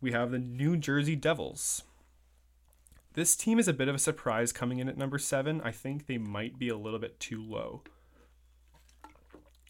we 0.00 0.12
have 0.12 0.30
the 0.30 0.38
New 0.38 0.76
Jersey 0.76 1.16
Devils. 1.16 1.82
This 3.14 3.36
team 3.36 3.58
is 3.58 3.68
a 3.68 3.72
bit 3.72 3.88
of 3.88 3.94
a 3.94 3.98
surprise 3.98 4.52
coming 4.52 4.78
in 4.78 4.88
at 4.88 4.98
number 4.98 5.18
seven. 5.18 5.60
I 5.62 5.70
think 5.70 6.06
they 6.06 6.18
might 6.18 6.58
be 6.58 6.68
a 6.68 6.76
little 6.76 6.98
bit 6.98 7.20
too 7.20 7.42
low. 7.42 7.82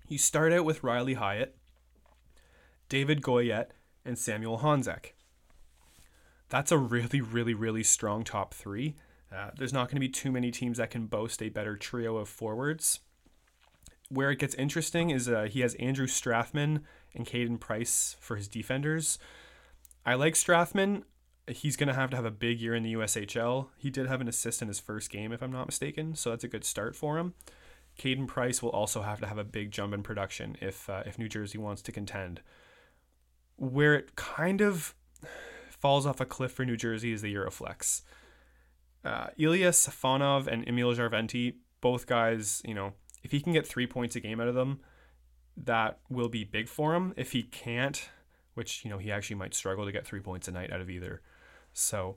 You 0.08 0.18
start 0.18 0.52
out 0.52 0.64
with 0.64 0.82
Riley 0.82 1.14
Heidt, 1.14 1.54
David 2.88 3.22
Goyette, 3.22 3.70
and 4.04 4.18
Samuel 4.18 4.58
Honzek. 4.58 5.12
That's 6.48 6.72
a 6.72 6.78
really, 6.78 7.20
really, 7.20 7.54
really 7.54 7.82
strong 7.82 8.24
top 8.24 8.54
three. 8.54 8.94
Uh, 9.34 9.50
there's 9.56 9.72
not 9.72 9.88
going 9.88 9.96
to 9.96 10.00
be 10.00 10.08
too 10.08 10.30
many 10.30 10.50
teams 10.50 10.78
that 10.78 10.90
can 10.90 11.06
boast 11.06 11.42
a 11.42 11.48
better 11.48 11.76
trio 11.76 12.16
of 12.16 12.28
forwards 12.28 13.00
where 14.08 14.30
it 14.30 14.38
gets 14.38 14.54
interesting 14.54 15.10
is 15.10 15.28
uh, 15.28 15.48
he 15.50 15.60
has 15.60 15.74
Andrew 15.76 16.06
Strathman 16.06 16.82
and 17.14 17.26
Caden 17.26 17.60
Price 17.60 18.16
for 18.20 18.36
his 18.36 18.48
defenders. 18.48 19.18
I 20.04 20.14
like 20.14 20.34
Strathman. 20.34 21.02
He's 21.48 21.76
going 21.76 21.88
to 21.88 21.94
have 21.94 22.10
to 22.10 22.16
have 22.16 22.24
a 22.24 22.30
big 22.30 22.60
year 22.60 22.74
in 22.74 22.82
the 22.82 22.94
USHL. 22.94 23.68
He 23.76 23.90
did 23.90 24.06
have 24.06 24.20
an 24.20 24.28
assist 24.28 24.62
in 24.62 24.68
his 24.68 24.80
first 24.80 25.10
game, 25.10 25.32
if 25.32 25.42
I'm 25.42 25.52
not 25.52 25.66
mistaken, 25.66 26.14
so 26.14 26.30
that's 26.30 26.44
a 26.44 26.48
good 26.48 26.64
start 26.64 26.96
for 26.96 27.18
him. 27.18 27.34
Caden 27.98 28.26
Price 28.26 28.62
will 28.62 28.70
also 28.70 29.02
have 29.02 29.20
to 29.20 29.26
have 29.26 29.38
a 29.38 29.44
big 29.44 29.70
jump 29.70 29.94
in 29.94 30.02
production 30.02 30.56
if 30.60 30.90
uh, 30.90 31.02
if 31.06 31.18
New 31.18 31.28
Jersey 31.28 31.58
wants 31.58 31.80
to 31.82 31.92
contend. 31.92 32.40
Where 33.56 33.94
it 33.94 34.16
kind 34.16 34.60
of 34.60 34.94
falls 35.84 36.06
off 36.06 36.18
a 36.18 36.24
cliff 36.24 36.50
for 36.50 36.64
New 36.64 36.78
Jersey 36.78 37.12
is 37.12 37.20
the 37.20 37.34
Euroflex. 37.34 38.00
Uh, 39.04 39.26
Ilya 39.36 39.70
and 40.50 40.66
Emil 40.66 40.94
Jarventi, 40.94 41.56
both 41.82 42.06
guys, 42.06 42.62
you 42.64 42.72
know, 42.72 42.94
if 43.22 43.32
he 43.32 43.38
can 43.42 43.52
get 43.52 43.66
three 43.66 43.86
points 43.86 44.16
a 44.16 44.20
game 44.20 44.40
out 44.40 44.48
of 44.48 44.54
them, 44.54 44.80
that 45.58 45.98
will 46.08 46.30
be 46.30 46.42
big 46.42 46.70
for 46.70 46.94
him. 46.94 47.12
If 47.18 47.32
he 47.32 47.42
can't, 47.42 48.08
which 48.54 48.82
you 48.82 48.90
know 48.90 48.96
he 48.96 49.12
actually 49.12 49.36
might 49.36 49.52
struggle 49.52 49.84
to 49.84 49.92
get 49.92 50.06
three 50.06 50.20
points 50.20 50.48
a 50.48 50.52
night 50.52 50.72
out 50.72 50.80
of 50.80 50.88
either. 50.88 51.20
So 51.74 52.16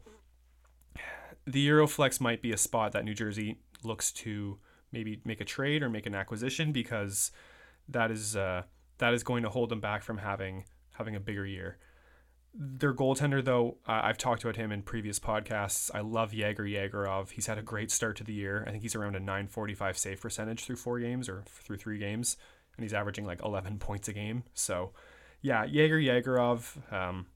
the 1.45 1.67
Euroflex 1.67 2.21
might 2.21 2.41
be 2.41 2.53
a 2.53 2.57
spot 2.57 2.93
that 2.93 3.03
New 3.03 3.13
Jersey 3.13 3.57
looks 3.83 4.13
to 4.13 4.59
maybe 4.93 5.19
make 5.25 5.41
a 5.41 5.45
trade 5.45 5.83
or 5.83 5.89
make 5.89 6.05
an 6.05 6.15
acquisition 6.15 6.71
because 6.71 7.31
that 7.89 8.12
is 8.12 8.38
uh, 8.38 8.62
that 9.00 9.13
is 9.13 9.24
going 9.24 9.43
to 9.43 9.50
hold 9.50 9.67
them 9.67 9.81
back 9.81 10.03
from 10.03 10.19
having 10.19 10.63
having 10.93 11.17
a 11.17 11.19
bigger 11.19 11.45
year. 11.45 11.79
Their 12.54 12.94
goaltender, 12.94 13.44
though, 13.44 13.77
uh, 13.88 14.01
I've 14.04 14.18
talked 14.18 14.44
about 14.44 14.56
him 14.56 14.72
in 14.72 14.82
previous 14.82 15.20
podcasts. 15.20 15.92
I 15.94 16.00
love 16.00 16.34
Yegor 16.34 16.63
Yegorov. 16.63 17.32
He's 17.32 17.46
had 17.46 17.58
a 17.58 17.62
great 17.62 17.92
start 17.92 18.18
to 18.18 18.24
the 18.24 18.34
year. 18.34 18.63
I 18.66 18.72
think 18.72 18.82
he's 18.82 18.96
around 18.96 19.16
a 19.16 19.20
945 19.20 19.98
save 19.98 20.22
percentage 20.22 20.63
through 20.63 20.77
four 20.77 21.00
games 21.00 21.30
or 21.30 21.44
through 21.46 21.77
three 21.77 22.00
games, 22.00 22.36
and 22.75 22.84
he's 22.84 22.94
averaging 22.94 23.25
like 23.25 23.44
11 23.44 23.77
points 23.77 24.08
a 24.08 24.13
game. 24.13 24.44
So, 24.54 24.92
yeah, 25.42 25.66
Yegor 25.66 26.00
Yegorov. 26.00 26.92
Um, 26.92 27.27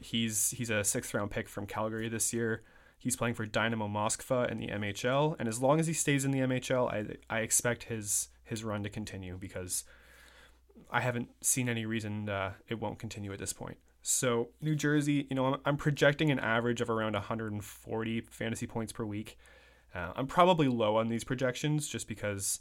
he's 0.00 0.50
he's 0.50 0.70
a 0.70 0.82
sixth 0.84 1.14
round 1.14 1.30
pick 1.30 1.48
from 1.48 1.66
Calgary 1.66 2.08
this 2.08 2.32
year. 2.32 2.62
He's 2.98 3.16
playing 3.16 3.34
for 3.34 3.46
Dynamo 3.46 3.88
Moskva 3.88 4.50
in 4.50 4.58
the 4.58 4.68
MHL, 4.68 5.36
and 5.38 5.48
as 5.48 5.60
long 5.60 5.80
as 5.80 5.86
he 5.86 5.92
stays 5.92 6.24
in 6.24 6.30
the 6.30 6.40
MHL, 6.40 6.92
I 6.92 7.16
I 7.34 7.40
expect 7.40 7.84
his 7.84 8.28
his 8.44 8.64
run 8.64 8.82
to 8.82 8.90
continue 8.90 9.36
because 9.38 9.84
I 10.90 11.00
haven't 11.00 11.30
seen 11.40 11.68
any 11.68 11.86
reason 11.86 12.28
uh, 12.28 12.52
it 12.68 12.80
won't 12.80 12.98
continue 12.98 13.32
at 13.32 13.38
this 13.38 13.52
point. 13.52 13.78
So 14.02 14.48
New 14.60 14.74
Jersey, 14.74 15.26
you 15.30 15.36
know, 15.36 15.46
I'm, 15.46 15.60
I'm 15.64 15.76
projecting 15.76 16.30
an 16.30 16.40
average 16.40 16.80
of 16.80 16.90
around 16.90 17.14
140 17.14 18.20
fantasy 18.22 18.66
points 18.66 18.92
per 18.92 19.04
week. 19.04 19.38
Uh, 19.94 20.12
I'm 20.16 20.26
probably 20.26 20.68
low 20.68 20.96
on 20.96 21.08
these 21.08 21.24
projections 21.24 21.86
just 21.86 22.08
because 22.08 22.60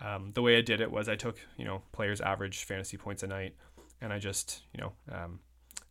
um, 0.00 0.30
the 0.34 0.42
way 0.42 0.56
I 0.56 0.60
did 0.60 0.80
it 0.80 0.90
was 0.90 1.08
I 1.08 1.16
took 1.16 1.38
you 1.56 1.64
know 1.64 1.82
players' 1.92 2.20
average 2.20 2.64
fantasy 2.64 2.96
points 2.96 3.22
a 3.22 3.26
night, 3.26 3.54
and 4.00 4.12
I 4.12 4.18
just 4.18 4.62
you 4.74 4.80
know 4.80 4.92
um, 5.10 5.40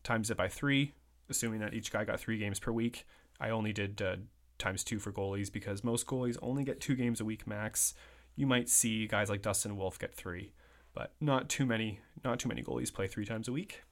times 0.03 0.29
it 0.29 0.37
by 0.37 0.47
three, 0.47 0.93
assuming 1.29 1.59
that 1.59 1.73
each 1.73 1.91
guy 1.91 2.05
got 2.05 2.19
three 2.19 2.37
games 2.37 2.59
per 2.59 2.71
week. 2.71 3.05
I 3.39 3.49
only 3.49 3.73
did 3.73 4.01
uh, 4.01 4.17
times 4.59 4.83
two 4.83 4.99
for 4.99 5.11
goalies 5.11 5.51
because 5.51 5.83
most 5.83 6.05
goalies 6.05 6.37
only 6.41 6.63
get 6.63 6.79
two 6.79 6.95
games 6.95 7.19
a 7.19 7.25
week 7.25 7.47
max. 7.47 7.93
You 8.35 8.45
might 8.47 8.69
see 8.69 9.07
guys 9.07 9.29
like 9.29 9.41
Dustin 9.41 9.75
Wolf 9.75 9.97
get 9.97 10.13
three, 10.13 10.53
but 10.93 11.13
not 11.19 11.49
too 11.49 11.65
many. 11.65 11.99
Not 12.23 12.39
too 12.39 12.49
many 12.49 12.63
goalies 12.63 12.93
play 12.93 13.07
three 13.07 13.25
times 13.25 13.47
a 13.47 13.51
week. 13.51 13.83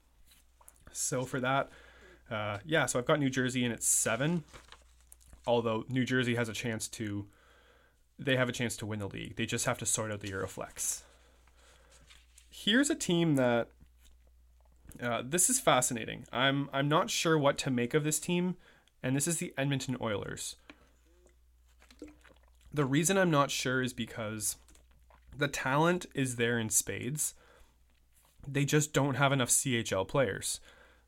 So 0.94 1.26
for 1.26 1.40
that, 1.40 1.70
uh, 2.30 2.60
yeah, 2.66 2.86
so 2.86 3.00
I've 3.00 3.06
got 3.06 3.20
New 3.20 3.30
Jersey 3.30 3.64
in 3.66 3.72
at 3.72 3.84
seven. 3.84 4.44
Although 5.46 5.86
New 5.90 6.06
Jersey 6.06 6.36
has 6.36 6.48
a 6.48 6.54
chance 6.54 6.88
to, 6.90 7.26
they 8.18 8.38
have 8.38 8.48
a 8.48 8.54
chance 8.54 8.78
to 8.78 8.86
win 8.86 9.00
the 9.00 9.08
league. 9.08 9.36
They 9.36 9.46
just 9.46 9.66
have 9.66 9.78
to 9.80 9.86
sort 9.86 10.12
out 10.12 10.22
the 10.22 10.30
Euroflex. 10.30 11.02
Here's 12.50 12.90
a 12.90 12.96
team 12.96 13.36
that 13.36 13.68
uh, 15.02 15.24
this 15.26 15.50
is 15.50 15.60
fascinating. 15.60 16.26
I'm 16.32 16.70
I'm 16.72 16.88
not 16.88 17.10
sure 17.10 17.38
what 17.38 17.58
to 17.60 17.72
make 17.72 17.94
of 17.94 18.04
this 18.04 18.20
team, 18.20 18.56
and 19.02 19.16
this 19.16 19.28
is 19.28 19.38
the 19.38 19.54
Edmonton 19.58 19.98
Oilers. 20.00 20.56
The 22.74 22.86
reason 22.86 23.18
I'm 23.18 23.32
not 23.32 23.52
sure 23.52 23.82
is 23.82 23.94
because 23.94 24.58
the 25.36 25.48
talent 25.48 26.06
is 26.14 26.36
there 26.36 26.58
in 26.58 26.70
spades. 26.70 27.34
They 28.48 28.66
just 28.66 28.94
don't 28.94 29.16
have 29.16 29.32
enough 29.32 29.50
CHL 29.50 30.08
players. 30.08 30.60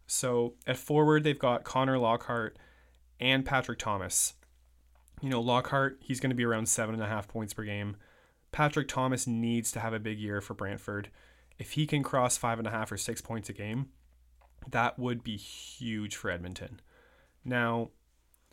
So 0.07 0.53
at 0.67 0.77
forward, 0.77 1.23
they've 1.23 1.37
got 1.37 1.63
Connor 1.63 1.97
Lockhart 1.97 2.57
and 3.19 3.45
Patrick 3.45 3.79
Thomas. 3.79 4.33
You 5.21 5.29
know, 5.29 5.41
Lockhart, 5.41 5.97
he's 6.01 6.19
going 6.19 6.29
to 6.29 6.35
be 6.35 6.45
around 6.45 6.67
seven 6.67 6.95
and 6.95 7.03
a 7.03 7.07
half 7.07 7.27
points 7.27 7.53
per 7.53 7.63
game. 7.63 7.97
Patrick 8.51 8.87
Thomas 8.87 9.25
needs 9.27 9.71
to 9.71 9.79
have 9.79 9.93
a 9.93 9.99
big 9.99 10.19
year 10.19 10.41
for 10.41 10.53
Brantford. 10.53 11.09
If 11.57 11.71
he 11.71 11.87
can 11.87 12.03
cross 12.03 12.37
five 12.37 12.57
and 12.59 12.67
a 12.67 12.71
half 12.71 12.91
or 12.91 12.97
six 12.97 13.21
points 13.21 13.49
a 13.49 13.53
game, 13.53 13.89
that 14.69 14.99
would 14.99 15.23
be 15.23 15.37
huge 15.37 16.15
for 16.15 16.29
Edmonton. 16.29 16.79
Now, 17.43 17.89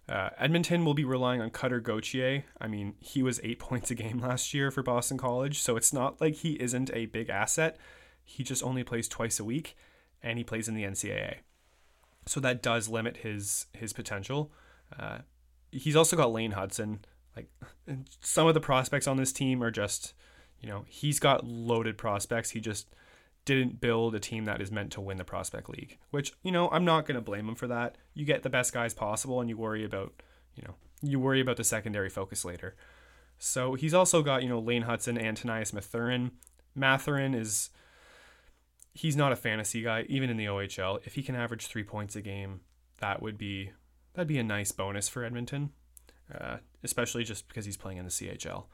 uh, 0.09 0.31
Edmonton 0.39 0.85
will 0.85 0.95
be 0.95 1.05
relying 1.05 1.41
on 1.41 1.51
Cutter 1.51 1.81
Gauthier. 1.81 2.45
I 2.61 2.69
mean, 2.69 2.95
he 3.01 3.23
was 3.23 3.41
eight 3.43 3.59
points 3.61 3.91
a 3.91 3.95
game 3.95 4.19
last 4.19 4.55
year 4.55 4.71
for 4.71 4.83
Boston 4.83 5.19
College, 5.19 5.59
so 5.59 5.77
it's 5.77 5.93
not 5.93 6.21
like 6.21 6.37
he 6.37 6.53
isn't 6.55 6.91
a 6.95 7.07
big 7.07 7.29
asset. 7.29 7.77
He 8.25 8.45
just 8.45 8.63
only 8.63 8.85
plays 8.85 9.09
twice 9.09 9.41
a 9.41 9.45
week 9.45 9.77
and 10.23 10.39
he 10.39 10.45
plays 10.45 10.69
in 10.69 10.75
the 10.75 10.85
NCAA. 10.85 11.39
So 12.27 12.41
that 12.41 12.63
does 12.63 12.89
limit 12.89 13.19
his 13.19 13.67
his 13.73 13.93
potential. 13.93 14.53
Uh, 14.99 15.19
he's 15.71 15.97
also 15.97 16.17
got 16.17 16.33
Lane 16.33 16.53
Hudson. 16.53 17.01
Like 17.37 17.49
some 18.21 18.47
of 18.47 18.55
the 18.55 18.61
prospects 18.61 19.07
on 19.07 19.17
this 19.17 19.33
team 19.33 19.63
are 19.63 19.71
just, 19.71 20.13
you 20.61 20.69
know, 20.69 20.85
he's 20.87 21.19
got 21.19 21.45
loaded 21.47 21.99
prospects. 21.99 22.51
He 22.51 22.61
just 22.61 22.87
didn't 23.45 23.81
build 23.81 24.15
a 24.15 24.21
team 24.21 24.45
that 24.45 24.61
is 24.61 24.71
meant 24.71 24.93
to 24.93 25.01
win 25.01 25.17
the 25.17 25.25
prospect 25.25 25.69
league. 25.69 25.99
Which 26.11 26.33
you 26.43 26.53
know, 26.53 26.69
I'm 26.71 26.85
not 26.85 27.07
going 27.07 27.17
to 27.17 27.23
blame 27.23 27.49
him 27.49 27.55
for 27.55 27.67
that. 27.67 27.97
You 28.15 28.25
get 28.25 28.43
the 28.43 28.51
best 28.51 28.73
guys 28.73 28.95
possible, 28.95 29.41
and 29.41 29.49
you 29.49 29.57
worry 29.57 29.85
about, 29.85 30.23
you 30.55 30.63
know, 30.63 30.75
you 31.03 31.19
worry 31.19 31.41
about 31.41 31.57
the 31.57 31.65
secondary 31.65 32.09
focus 32.09 32.45
later. 32.45 32.77
So 33.39 33.75
he's 33.75 33.95
also 33.95 34.23
got 34.23 34.43
you 34.43 34.49
know 34.49 34.61
Lane 34.61 34.83
Hudson 34.83 35.19
and 35.19 35.43
Mathurin. 35.45 36.31
Mathurin 36.77 37.35
is 37.35 37.71
he's 38.95 39.17
not 39.17 39.33
a 39.33 39.37
fantasy 39.37 39.83
guy, 39.83 40.05
even 40.09 40.31
in 40.31 40.37
the 40.37 40.47
OHL. 40.47 41.01
If 41.05 41.15
he 41.15 41.23
can 41.23 41.35
average 41.35 41.67
three 41.67 41.85
points 41.85 42.17
a 42.17 42.23
game, 42.23 42.61
that 43.01 43.23
would 43.23 43.39
be 43.39 43.73
that'd 44.15 44.29
be 44.29 44.39
a 44.39 44.45
nice 44.45 44.73
bonus 44.73 45.09
for 45.09 45.25
Edmonton, 45.25 45.71
uh, 46.33 46.59
especially 46.83 47.25
just 47.25 47.49
because 47.49 47.65
he's 47.65 47.77
playing 47.77 47.99
in 47.99 48.05
the 48.05 48.11
CHL. 48.11 48.65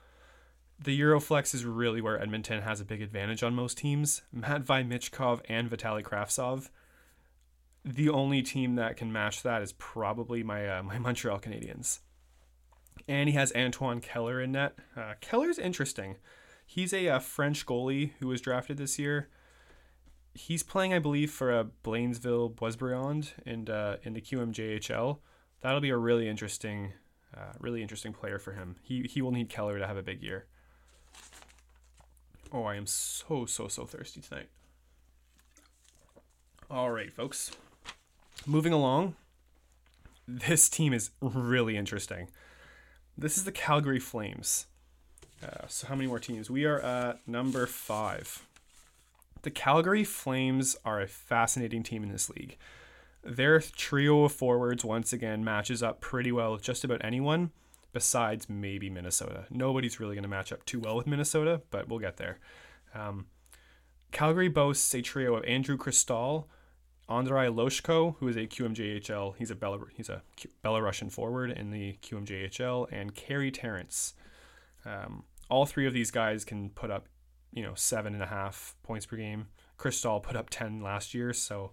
The 0.80 0.98
Euroflex 1.00 1.54
is 1.54 1.64
really 1.64 2.00
where 2.00 2.20
Edmonton 2.20 2.62
has 2.62 2.80
a 2.80 2.84
big 2.84 3.02
advantage 3.02 3.42
on 3.42 3.54
most 3.54 3.78
teams. 3.78 4.22
Matvei 4.34 4.86
Michkov 4.86 5.40
and 5.48 5.68
Vitali 5.68 6.02
Kravtsov. 6.02 6.70
The 7.84 8.08
only 8.10 8.42
team 8.42 8.76
that 8.76 8.96
can 8.96 9.12
match 9.12 9.42
that 9.42 9.62
is 9.62 9.72
probably 9.72 10.42
my 10.42 10.68
uh, 10.68 10.82
my 10.84 10.98
Montreal 10.98 11.40
Canadiens. 11.40 12.00
And 13.06 13.28
he 13.28 13.34
has 13.36 13.52
Antoine 13.54 14.00
Keller 14.00 14.40
in 14.40 14.52
net. 14.52 14.74
Uh, 14.96 15.14
Keller's 15.20 15.58
interesting. 15.58 16.16
He's 16.66 16.92
a, 16.92 17.06
a 17.06 17.16
uh, 17.16 17.18
French 17.20 17.64
goalie 17.64 18.10
who 18.18 18.26
was 18.26 18.40
drafted 18.40 18.76
this 18.76 18.98
year 18.98 19.28
he's 20.38 20.62
playing, 20.62 20.94
I 20.94 20.98
believe, 20.98 21.30
for 21.30 21.52
a 21.52 21.60
uh, 21.60 21.64
Blainville 21.84 22.54
Boisbriand 22.54 23.32
in 23.44 23.68
uh, 23.68 23.96
in 24.02 24.14
the 24.14 24.20
QMJHL. 24.20 25.18
That'll 25.60 25.80
be 25.80 25.90
a 25.90 25.96
really 25.96 26.28
interesting, 26.28 26.92
uh, 27.36 27.52
really 27.58 27.82
interesting 27.82 28.12
player 28.12 28.38
for 28.38 28.52
him. 28.52 28.76
He 28.82 29.02
he 29.02 29.20
will 29.20 29.32
need 29.32 29.48
Keller 29.48 29.78
to 29.78 29.86
have 29.86 29.96
a 29.96 30.02
big 30.02 30.22
year. 30.22 30.46
Oh, 32.52 32.64
I 32.64 32.76
am 32.76 32.86
so 32.86 33.44
so 33.46 33.68
so 33.68 33.84
thirsty 33.84 34.20
tonight. 34.20 34.48
All 36.70 36.90
right, 36.90 37.12
folks. 37.12 37.50
Moving 38.46 38.72
along. 38.72 39.16
This 40.26 40.68
team 40.68 40.92
is 40.92 41.10
really 41.20 41.76
interesting. 41.76 42.28
This 43.16 43.36
is 43.36 43.44
the 43.44 43.52
Calgary 43.52 43.98
Flames. 43.98 44.66
Uh, 45.42 45.66
so 45.66 45.86
how 45.86 45.94
many 45.94 46.06
more 46.06 46.18
teams? 46.18 46.50
We 46.50 46.64
are 46.64 46.80
at 46.80 47.26
number 47.26 47.66
five. 47.66 48.46
The 49.42 49.50
Calgary 49.50 50.04
Flames 50.04 50.76
are 50.84 51.00
a 51.00 51.06
fascinating 51.06 51.82
team 51.82 52.02
in 52.02 52.10
this 52.10 52.28
league. 52.30 52.56
Their 53.22 53.60
trio 53.60 54.24
of 54.24 54.32
forwards, 54.32 54.84
once 54.84 55.12
again, 55.12 55.44
matches 55.44 55.82
up 55.82 56.00
pretty 56.00 56.32
well 56.32 56.52
with 56.52 56.62
just 56.62 56.84
about 56.84 57.04
anyone 57.04 57.50
besides 57.92 58.48
maybe 58.48 58.90
Minnesota. 58.90 59.46
Nobody's 59.50 59.98
really 59.98 60.14
going 60.14 60.22
to 60.22 60.28
match 60.28 60.52
up 60.52 60.64
too 60.64 60.80
well 60.80 60.96
with 60.96 61.06
Minnesota, 61.06 61.62
but 61.70 61.88
we'll 61.88 61.98
get 61.98 62.16
there. 62.16 62.38
Um, 62.94 63.26
Calgary 64.12 64.48
boasts 64.48 64.94
a 64.94 65.02
trio 65.02 65.34
of 65.34 65.44
Andrew 65.44 65.76
Cristall, 65.76 66.46
Andrei 67.08 67.46
Loshko, 67.46 68.16
who 68.18 68.28
is 68.28 68.36
a 68.36 68.46
QMJHL, 68.46 69.36
he's 69.36 69.50
a 69.50 69.54
Belar- 69.54 69.90
he's 69.94 70.08
a 70.08 70.22
Belarusian 70.64 71.10
forward 71.10 71.50
in 71.50 71.70
the 71.70 71.96
QMJHL, 72.02 72.88
and 72.92 73.14
Carey 73.14 73.50
Terrence. 73.50 74.14
Um, 74.84 75.24
all 75.50 75.66
three 75.66 75.86
of 75.86 75.92
these 75.92 76.10
guys 76.10 76.44
can 76.44 76.70
put 76.70 76.90
up 76.90 77.08
you 77.52 77.62
know, 77.62 77.74
seven 77.74 78.14
and 78.14 78.22
a 78.22 78.26
half 78.26 78.74
points 78.82 79.06
per 79.06 79.16
game. 79.16 79.48
Cristall 79.78 80.22
put 80.22 80.36
up 80.36 80.50
10 80.50 80.82
last 80.82 81.14
year, 81.14 81.32
so 81.32 81.72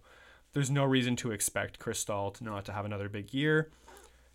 there's 0.53 0.71
no 0.71 0.83
reason 0.85 1.15
to 1.17 1.31
expect 1.31 1.79
Cristall 1.79 2.33
to 2.35 2.43
not 2.43 2.65
to 2.65 2.71
have 2.71 2.85
another 2.85 3.09
big 3.09 3.33
year. 3.33 3.71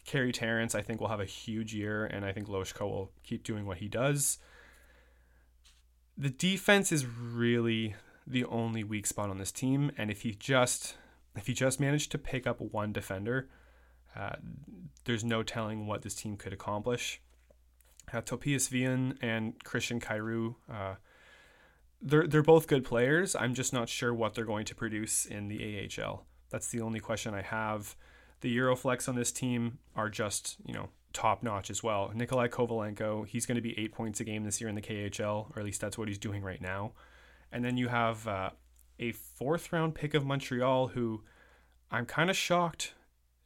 Carey 0.04 0.32
Terrence, 0.32 0.74
I 0.74 0.82
think, 0.82 1.00
will 1.00 1.08
have 1.08 1.20
a 1.20 1.24
huge 1.24 1.74
year, 1.74 2.04
and 2.04 2.24
I 2.24 2.32
think 2.32 2.48
Loshko 2.48 2.80
will 2.80 3.12
keep 3.22 3.44
doing 3.44 3.66
what 3.66 3.78
he 3.78 3.88
does. 3.88 4.38
The 6.16 6.30
defense 6.30 6.92
is 6.92 7.06
really 7.06 7.94
the 8.26 8.44
only 8.44 8.84
weak 8.84 9.06
spot 9.06 9.30
on 9.30 9.38
this 9.38 9.52
team, 9.52 9.90
and 9.96 10.10
if 10.10 10.22
he 10.22 10.32
just 10.32 10.96
if 11.36 11.46
he 11.46 11.52
just 11.52 11.78
managed 11.78 12.10
to 12.12 12.18
pick 12.18 12.46
up 12.46 12.60
one 12.60 12.92
defender, 12.92 13.48
uh, 14.16 14.36
there's 15.04 15.24
no 15.24 15.42
telling 15.42 15.86
what 15.86 16.02
this 16.02 16.14
team 16.14 16.36
could 16.36 16.52
accomplish. 16.52 17.20
Uh, 18.12 18.20
Topias 18.20 18.68
Vian 18.68 19.16
and 19.22 19.62
Christian 19.62 20.00
Kyrou 20.00 20.56
uh, 20.70 20.96
they're 22.00 22.26
they're 22.26 22.42
both 22.42 22.66
good 22.66 22.84
players. 22.84 23.34
I'm 23.34 23.54
just 23.54 23.72
not 23.72 23.88
sure 23.88 24.12
what 24.14 24.34
they're 24.34 24.44
going 24.44 24.64
to 24.66 24.74
produce 24.74 25.26
in 25.26 25.48
the 25.48 25.88
AHL. 25.98 26.24
That's 26.50 26.68
the 26.68 26.80
only 26.80 27.00
question 27.00 27.34
I 27.34 27.42
have. 27.42 27.96
The 28.40 28.56
Euroflex 28.56 29.08
on 29.08 29.16
this 29.16 29.32
team 29.32 29.78
are 29.94 30.08
just 30.08 30.56
you 30.64 30.74
know 30.74 30.88
top 31.12 31.42
notch 31.42 31.70
as 31.70 31.82
well. 31.82 32.12
Nikolai 32.14 32.48
Kovalenko, 32.48 33.26
he's 33.26 33.46
going 33.46 33.56
to 33.56 33.62
be 33.62 33.78
eight 33.78 33.92
points 33.92 34.20
a 34.20 34.24
game 34.24 34.44
this 34.44 34.60
year 34.60 34.68
in 34.68 34.76
the 34.76 34.82
KHL, 34.82 35.54
or 35.54 35.58
at 35.58 35.64
least 35.64 35.80
that's 35.80 35.98
what 35.98 36.08
he's 36.08 36.18
doing 36.18 36.42
right 36.42 36.60
now. 36.60 36.92
And 37.52 37.64
then 37.64 37.76
you 37.76 37.88
have 37.88 38.26
uh, 38.28 38.50
a 38.98 39.12
fourth 39.12 39.72
round 39.72 39.94
pick 39.94 40.14
of 40.14 40.24
Montreal, 40.24 40.88
who 40.88 41.22
I'm 41.90 42.06
kind 42.06 42.30
of 42.30 42.36
shocked. 42.36 42.94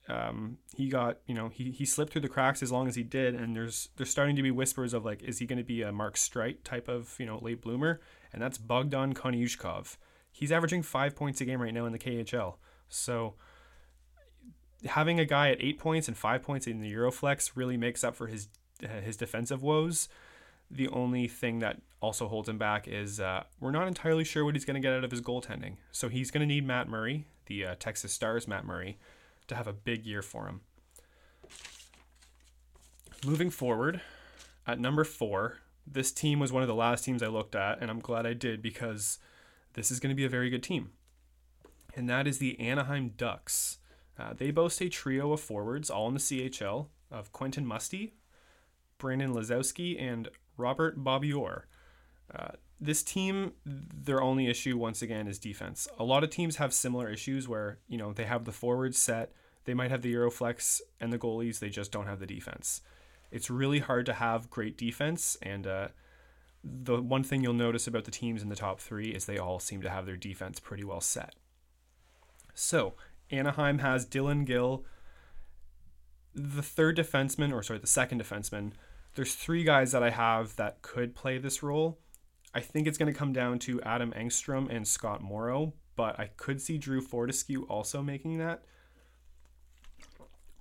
Um, 0.07 0.59
he 0.77 0.89
got 0.89 1.19
you 1.27 1.35
know 1.35 1.49
he, 1.49 1.71
he 1.71 1.87
slipped 1.87 2.13
through 2.13 2.23
the 2.23 2.29
cracks 2.29 2.63
as 2.63 2.71
long 2.71 2.89
as 2.89 2.95
he 2.95 3.03
did, 3.03 3.35
and 3.35 3.57
there's 3.57 3.89
there's 3.97 4.11
starting 4.11 4.37
to 4.37 4.43
be 4.43 4.51
whispers 4.51 4.93
of 4.93 5.05
like 5.05 5.23
is 5.23 5.39
he 5.39 5.47
going 5.47 5.59
to 5.59 5.65
be 5.65 5.83
a 5.83 5.93
Mark 5.93 6.17
Streit 6.17 6.63
type 6.65 6.89
of 6.89 7.15
you 7.19 7.27
know 7.27 7.39
late 7.43 7.63
bloomer? 7.63 8.01
and 8.35 8.43
that's 8.43 8.59
Bogdan 8.59 9.15
Konyushkov. 9.15 9.97
He's 10.31 10.51
averaging 10.51 10.83
five 10.83 11.15
points 11.15 11.41
a 11.41 11.45
game 11.45 11.63
right 11.63 11.73
now 11.73 11.87
in 11.87 11.93
the 11.93 11.99
KHL. 11.99 12.57
So 12.89 13.35
having 14.85 15.21
a 15.21 15.25
guy 15.25 15.51
at 15.51 15.63
eight 15.63 15.79
points 15.79 16.09
and 16.09 16.17
five 16.17 16.43
points 16.43 16.67
in 16.67 16.81
the 16.81 16.93
Euroflex 16.93 17.53
really 17.55 17.77
makes 17.79 18.05
up 18.05 18.15
for 18.17 18.27
his 18.27 18.49
his 19.03 19.17
defensive 19.17 19.63
woes. 19.63 20.09
The 20.69 20.89
only 20.89 21.29
thing 21.29 21.61
that 21.61 21.81
also 22.03 22.27
holds 22.27 22.49
him 22.49 22.59
back 22.59 22.89
is 22.89 23.21
uh, 23.21 23.45
we're 23.61 23.71
not 23.71 23.87
entirely 23.87 24.25
sure 24.25 24.45
what 24.45 24.57
he's 24.57 24.65
going 24.65 24.75
to 24.75 24.81
get 24.81 24.93
out 24.93 25.05
of 25.05 25.13
his 25.13 25.21
goaltending. 25.21 25.77
So 25.93 26.09
he's 26.09 26.33
going 26.33 26.41
to 26.41 26.53
need 26.53 26.67
Matt 26.67 26.89
Murray, 26.89 27.27
the 27.47 27.65
uh, 27.65 27.75
Texas 27.79 28.13
Stars 28.13 28.49
Matt 28.49 28.65
Murray, 28.65 28.99
to 29.49 29.55
have 29.55 29.67
a 29.67 29.73
big 29.73 30.07
year 30.07 30.23
for 30.23 30.47
him. 30.47 30.61
Moving 33.25 33.51
forward, 33.51 34.01
at 34.67 34.79
number 34.79 35.05
four, 35.05 35.59
this 35.87 36.13
team 36.13 36.39
was 36.39 36.53
one 36.53 36.63
of 36.63 36.69
the 36.69 36.75
last 36.75 37.05
teams 37.05 37.23
I 37.23 37.29
looked 37.29 37.55
at, 37.55 37.81
and 37.81 37.91
I'm 37.91 38.01
glad 38.01 38.27
I 38.27 38.33
did 38.33 38.63
because 38.63 39.19
this 39.75 39.91
is 39.91 40.01
going 40.01 40.11
to 40.11 40.17
be 40.17 40.25
a 40.25 40.31
very 40.31 40.51
good 40.51 40.63
team. 40.63 40.91
And 41.97 42.09
that 42.09 42.27
is 42.27 42.39
the 42.39 42.59
Anaheim 42.59 43.13
Ducks. 43.17 43.79
Uh, 44.19 44.33
they 44.37 44.51
boast 44.51 44.81
a 44.81 44.89
trio 44.89 45.33
of 45.33 45.41
forwards, 45.41 45.91
all 45.91 46.09
in 46.09 46.15
the 46.15 46.21
CHL, 46.21 46.87
of 47.11 47.33
Quentin 47.33 47.67
Musty, 47.67 48.15
Brandon 48.99 49.33
Lazowski, 49.35 50.01
and 50.01 50.29
Robert 50.57 51.03
Bobbiour. 51.03 51.63
Uh, 52.35 52.53
this 52.81 53.03
team, 53.03 53.53
their 53.65 54.21
only 54.21 54.49
issue, 54.49 54.77
once 54.77 55.01
again, 55.03 55.27
is 55.27 55.39
defense. 55.39 55.89
A 55.99 56.05
lot 56.05 56.25
of 56.25 56.31
teams 56.31 56.57
have 56.57 56.75
similar 56.75 57.09
issues 57.09 57.49
where, 57.49 57.79
you 57.89 57.97
know, 57.97 58.13
they 58.13 58.25
have 58.25 58.45
the 58.45 58.53
forwards 58.53 58.99
set, 58.99 59.33
they 59.65 59.75
might 59.75 59.91
have 59.91 60.03
the 60.03 60.13
Euroflex 60.13 60.81
and 61.01 61.13
the 61.13 61.19
goalies, 61.19 61.59
they 61.59 61.71
just 61.71 61.93
don't 61.93 62.07
have 62.07 62.21
the 62.21 62.27
defense 62.27 62.83
it's 63.35 63.51
really 63.51 63.81
hard 63.81 64.07
to 64.07 64.13
have 64.13 64.49
great 64.49 64.79
defense. 64.79 65.37
And 65.43 65.67
uh, 65.67 65.89
the 66.63 67.03
one 67.03 67.25
thing 67.25 67.43
you'll 67.43 67.53
notice 67.53 67.89
about 67.89 68.05
the 68.05 68.13
teams 68.13 68.43
in 68.43 68.49
the 68.49 68.55
top 68.55 68.81
three 68.81 69.09
is 69.09 69.25
they 69.25 69.39
all 69.39 69.59
seem 69.59 69.83
to 69.83 69.91
have 69.91 70.07
their 70.07 70.17
defense 70.17 70.61
pretty 70.61 70.85
well 70.85 71.01
set. 71.01 71.35
So 72.55 72.95
Anaheim 73.33 73.81
has 73.81 74.07
Dylan 74.07 74.47
Gill, 74.47 74.85
the 76.33 76.63
third 76.63 76.97
defenseman, 76.97 77.53
or 77.53 77.65
sorry, 77.65 77.81
the 77.81 77.89
second 77.89 78.23
defenseman. 78.23 78.71
There's 79.17 79.35
three 79.35 79.65
guys 79.65 79.91
that 79.91 80.05
I 80.05 80.11
have 80.11 80.55
that 80.55 80.81
could 80.83 81.17
play 81.17 81.39
this 81.39 81.61
role. 81.61 81.99
I 82.55 82.61
think 82.61 82.87
it's 82.87 82.99
going 82.99 83.13
to 83.13 83.19
come 83.19 83.33
down 83.33 83.59
to 83.61 83.83
Adam 83.83 84.13
Engstrom 84.17 84.75
and 84.75 84.87
Scott 84.87 85.21
Morrow, 85.23 85.75
but 85.97 86.19
I 86.19 86.31
could 86.37 86.61
see 86.61 86.79
Drew 86.79 87.01
Fortescue 87.01 87.65
also 87.65 88.03
making 88.03 88.39
that. 88.39 88.63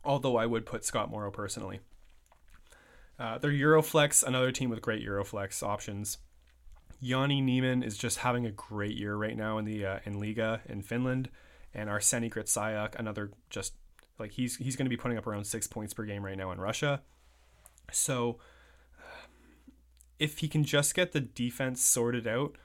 Although 0.03 0.37
I 0.37 0.45
would 0.45 0.65
put 0.65 0.83
Scott 0.83 1.11
Morrow 1.11 1.31
personally. 1.31 1.79
Uh, 3.19 3.37
they're 3.37 3.51
Euroflex, 3.51 4.23
another 4.23 4.51
team 4.51 4.69
with 4.69 4.81
great 4.81 5.05
Euroflex 5.05 5.61
options. 5.61 6.17
Joni 7.01 7.43
Niemann 7.43 7.83
is 7.83 7.97
just 7.97 8.19
having 8.19 8.45
a 8.45 8.51
great 8.51 8.97
year 8.97 9.15
right 9.15 9.37
now 9.37 9.57
in 9.57 9.65
the 9.65 9.85
uh, 9.85 9.99
in 10.05 10.15
Liiga 10.15 10.61
in 10.65 10.81
Finland, 10.81 11.29
and 11.73 11.89
Arseni 11.89 12.31
Gritsyuk, 12.31 12.95
another 12.95 13.31
just 13.49 13.73
like 14.19 14.31
he's 14.31 14.55
he's 14.55 14.75
going 14.75 14.85
to 14.85 14.89
be 14.89 14.97
putting 14.97 15.17
up 15.17 15.27
around 15.27 15.45
six 15.45 15.67
points 15.67 15.93
per 15.93 16.05
game 16.05 16.25
right 16.25 16.37
now 16.37 16.51
in 16.51 16.59
Russia. 16.59 17.01
So, 17.91 18.39
if 20.23 20.39
he 20.39 20.47
can 20.47 20.63
just 20.63 20.95
get 20.95 21.11
the 21.11 21.19
defense 21.19 21.83
sorted 21.83 22.25
out, 22.25 22.55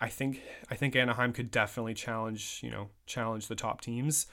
I 0.00 0.08
think 0.08 0.40
I 0.70 0.76
think 0.76 0.94
Anaheim 0.94 1.32
could 1.32 1.50
definitely 1.50 1.94
challenge 1.94 2.60
you 2.62 2.70
know 2.70 2.90
challenge 3.04 3.48
the 3.48 3.56
top 3.56 3.80
teams. 3.80 4.26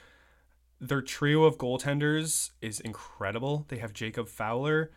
Their 0.80 1.02
trio 1.02 1.46
of 1.46 1.58
goaltenders 1.58 2.52
is 2.62 2.80
incredible. 2.80 3.66
They 3.70 3.78
have 3.78 3.94
Jacob 3.94 4.28
Fowler, 4.28 4.92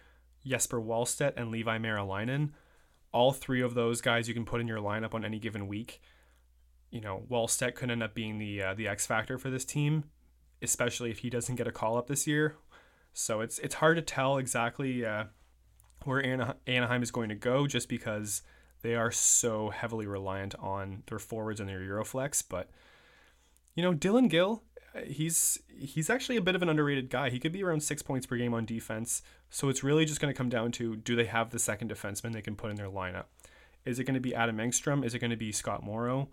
Jesper 0.45 0.79
Wallstedt, 0.79 1.33
and 1.37 1.51
Levi 1.51 1.79
Merilainen. 1.79 2.51
All 3.13 3.33
three 3.33 3.63
of 3.63 3.73
those 3.73 4.03
guys 4.03 4.29
you 4.29 4.35
can 4.35 4.45
put 4.45 4.61
in 4.61 4.69
your 4.69 4.81
lineup 4.81 5.15
on 5.15 5.25
any 5.25 5.39
given 5.39 5.69
week. 5.69 6.03
You 6.91 7.01
know, 7.01 7.23
Wallstedt 7.31 7.77
could 7.77 7.91
end 7.91 8.03
up 8.03 8.13
being 8.13 8.39
the 8.39 8.63
uh, 8.63 8.75
the 8.75 8.89
X 8.89 9.07
factor 9.07 9.39
for 9.39 9.49
this 9.49 9.65
team, 9.65 10.05
especially 10.61 11.11
if 11.11 11.21
he 11.21 11.31
doesn't 11.31 11.57
get 11.57 11.67
a 11.67 11.73
call 11.73 11.97
up 11.97 12.09
this 12.09 12.27
year. 12.27 12.57
So 13.15 13.41
it's 13.41 13.59
it's 13.61 13.77
hard 13.77 13.97
to 13.97 14.03
tell 14.03 14.37
exactly 14.37 15.07
uh, 15.07 15.25
where 16.05 16.25
Anaheim 16.67 17.03
is 17.03 17.11
going 17.11 17.29
to 17.29 17.35
go, 17.35 17.67
just 17.67 17.89
because 17.89 18.43
they 18.83 18.95
are 18.95 19.11
so 19.11 19.71
heavily 19.71 20.07
reliant 20.07 20.55
on 20.57 21.03
their 21.07 21.19
forwards 21.19 21.61
and 21.61 21.69
their 21.69 21.81
Euroflex. 21.81 22.45
But 22.49 22.71
you 23.75 23.83
know, 23.83 23.93
Dylan 23.93 24.29
Gill, 24.29 24.63
uh, 24.95 25.01
he's 25.01 25.59
he's 25.69 26.11
actually 26.11 26.37
a 26.37 26.43
bit 26.43 26.55
of 26.55 26.63
an 26.63 26.69
underrated 26.69 27.11
guy. 27.11 27.31
He 27.31 27.39
could 27.39 27.53
be 27.53 27.63
around 27.63 27.83
six 27.83 28.03
points 28.03 28.27
per 28.27 28.37
game 28.37 28.55
on 28.55 28.65
defense. 28.65 29.23
So 29.51 29.69
it's 29.69 29.83
really 29.83 30.05
just 30.05 30.21
going 30.21 30.33
to 30.33 30.37
come 30.37 30.49
down 30.49 30.73
to 30.73 30.97
do 30.97 31.17
they 31.17 31.27
have 31.27 31.51
the 31.51 31.59
second 31.59 31.91
defenseman 31.91 32.33
they 32.33 32.43
can 32.43 32.57
put 32.57 32.71
in 32.71 32.77
their 32.77 32.89
lineup? 32.89 33.25
Is 33.85 33.99
it 33.99 34.05
going 34.05 34.15
to 34.15 34.21
be 34.21 34.35
Adam 34.35 34.59
Engstrom? 34.59 35.05
Is 35.05 35.15
it 35.15 35.19
going 35.21 35.31
to 35.31 35.37
be 35.37 35.53
Scott 35.53 35.83
Morrow? 35.83 36.29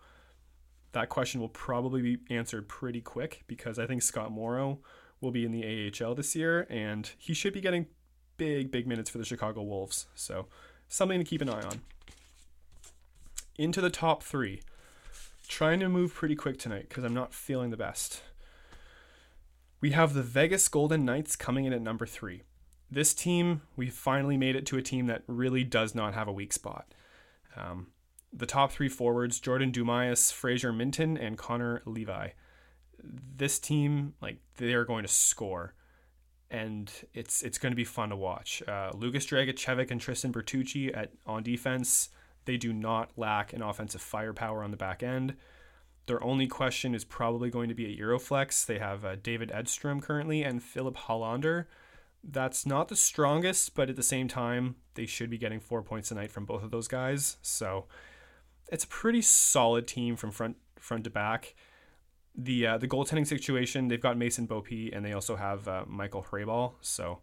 that 0.95 1.09
question 1.09 1.41
will 1.41 1.49
probably 1.49 2.01
be 2.01 2.17
answered 2.33 2.67
pretty 2.67 3.01
quick 3.01 3.43
because 3.47 3.77
I 3.77 3.85
think 3.85 4.01
Scott 4.01 4.31
Morrow 4.31 4.79
will 5.21 5.31
be 5.31 5.45
in 5.45 5.51
the 5.51 5.93
AHL 6.01 6.15
this 6.15 6.35
year 6.35 6.65
and 6.69 7.11
he 7.17 7.33
should 7.33 7.53
be 7.53 7.61
getting 7.61 7.87
big, 8.37 8.71
big 8.71 8.87
minutes 8.87 9.09
for 9.09 9.17
the 9.17 9.25
Chicago 9.25 9.61
Wolves. 9.63 10.07
So 10.15 10.47
something 10.87 11.19
to 11.19 11.25
keep 11.25 11.41
an 11.41 11.49
eye 11.49 11.63
on. 11.63 11.81
Into 13.57 13.81
the 13.81 13.89
top 13.89 14.23
three. 14.23 14.61
Trying 15.47 15.79
to 15.81 15.89
move 15.89 16.13
pretty 16.13 16.35
quick 16.35 16.57
tonight 16.57 16.89
because 16.89 17.03
I'm 17.03 17.13
not 17.13 17.33
feeling 17.33 17.69
the 17.69 17.77
best. 17.77 18.21
We 19.79 19.91
have 19.91 20.13
the 20.13 20.23
Vegas 20.23 20.67
Golden 20.67 21.05
Knights 21.05 21.35
coming 21.35 21.65
in 21.65 21.73
at 21.73 21.81
number 21.81 22.05
three. 22.05 22.43
This 22.89 23.13
team, 23.13 23.61
we 23.75 23.89
finally 23.89 24.37
made 24.37 24.55
it 24.55 24.65
to 24.67 24.77
a 24.77 24.81
team 24.81 25.07
that 25.07 25.23
really 25.27 25.63
does 25.63 25.93
not 25.93 26.13
have 26.13 26.27
a 26.27 26.33
weak 26.33 26.53
spot. 26.53 26.87
Um, 27.55 27.87
the 28.33 28.45
top 28.45 28.71
three 28.71 28.89
forwards 28.89 29.39
Jordan 29.39 29.71
Dumais, 29.71 30.31
Fraser 30.31 30.73
Minten, 30.73 31.17
and 31.19 31.37
Connor 31.37 31.81
Levi. 31.85 32.29
This 33.03 33.59
team, 33.59 34.13
like, 34.21 34.39
they 34.57 34.73
are 34.73 34.85
going 34.85 35.03
to 35.03 35.11
score 35.11 35.73
and 36.51 36.91
it's 37.13 37.41
it's 37.41 37.57
going 37.57 37.71
to 37.71 37.75
be 37.75 37.83
fun 37.83 38.09
to 38.09 38.15
watch. 38.15 38.61
Uh, 38.67 38.91
Lukas 38.93 39.25
Dragicevic 39.25 39.91
and 39.91 39.99
Tristan 39.99 40.31
Bertucci 40.31 40.95
at 40.95 41.11
on 41.25 41.43
defense, 41.43 42.09
they 42.45 42.57
do 42.57 42.73
not 42.73 43.11
lack 43.17 43.53
an 43.53 43.61
offensive 43.61 44.01
firepower 44.01 44.63
on 44.63 44.71
the 44.71 44.77
back 44.77 45.03
end. 45.03 45.35
Their 46.07 46.23
only 46.23 46.47
question 46.47 46.93
is 46.93 47.03
probably 47.03 47.49
going 47.49 47.69
to 47.69 47.75
be 47.75 47.91
at 47.91 47.99
Euroflex. 47.99 48.65
They 48.65 48.77
have 48.77 49.03
uh, 49.03 49.15
David 49.15 49.51
Edstrom 49.51 50.01
currently 50.01 50.43
and 50.43 50.61
Philip 50.61 50.95
Hallander. 50.95 51.65
That's 52.23 52.65
not 52.65 52.89
the 52.89 52.95
strongest, 52.95 53.75
but 53.75 53.89
at 53.89 53.95
the 53.95 54.03
same 54.03 54.27
time, 54.27 54.75
they 54.93 55.05
should 55.05 55.29
be 55.29 55.37
getting 55.37 55.59
four 55.59 55.81
points 55.81 56.11
a 56.11 56.15
night 56.15 56.31
from 56.31 56.45
both 56.45 56.63
of 56.63 56.71
those 56.71 56.87
guys. 56.87 57.37
So 57.41 57.85
it's 58.71 58.83
a 58.83 58.87
pretty 58.87 59.21
solid 59.21 59.87
team 59.87 60.15
from 60.15 60.31
front 60.31 60.57
front 60.79 61.03
to 61.05 61.09
back 61.09 61.55
the 62.37 62.67
uh, 62.67 62.77
the 62.77 62.87
goaltending 62.87 63.27
situation, 63.27 63.87
they've 63.87 64.01
got 64.01 64.17
Mason 64.17 64.45
Beaupre 64.45 64.89
and 64.93 65.05
they 65.05 65.13
also 65.13 65.35
have 65.35 65.67
uh, 65.67 65.83
Michael 65.87 66.23
Hrabal. 66.23 66.73
So, 66.81 67.19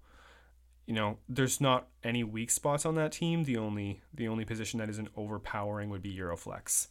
you 0.87 0.95
know, 0.95 1.19
there's 1.29 1.61
not 1.61 1.89
any 2.03 2.25
weak 2.25 2.51
spots 2.51 2.87
on 2.87 2.95
that 2.97 3.13
team. 3.13 3.45
The 3.45 3.57
only 3.57 4.03
the 4.13 4.29
only 4.29 4.45
position 4.45 4.79
that 4.79 4.89
isn't 4.89 5.09
overpowering 5.17 5.91
would 5.91 6.03
be 6.03 6.17
Euroflex. 6.17 6.89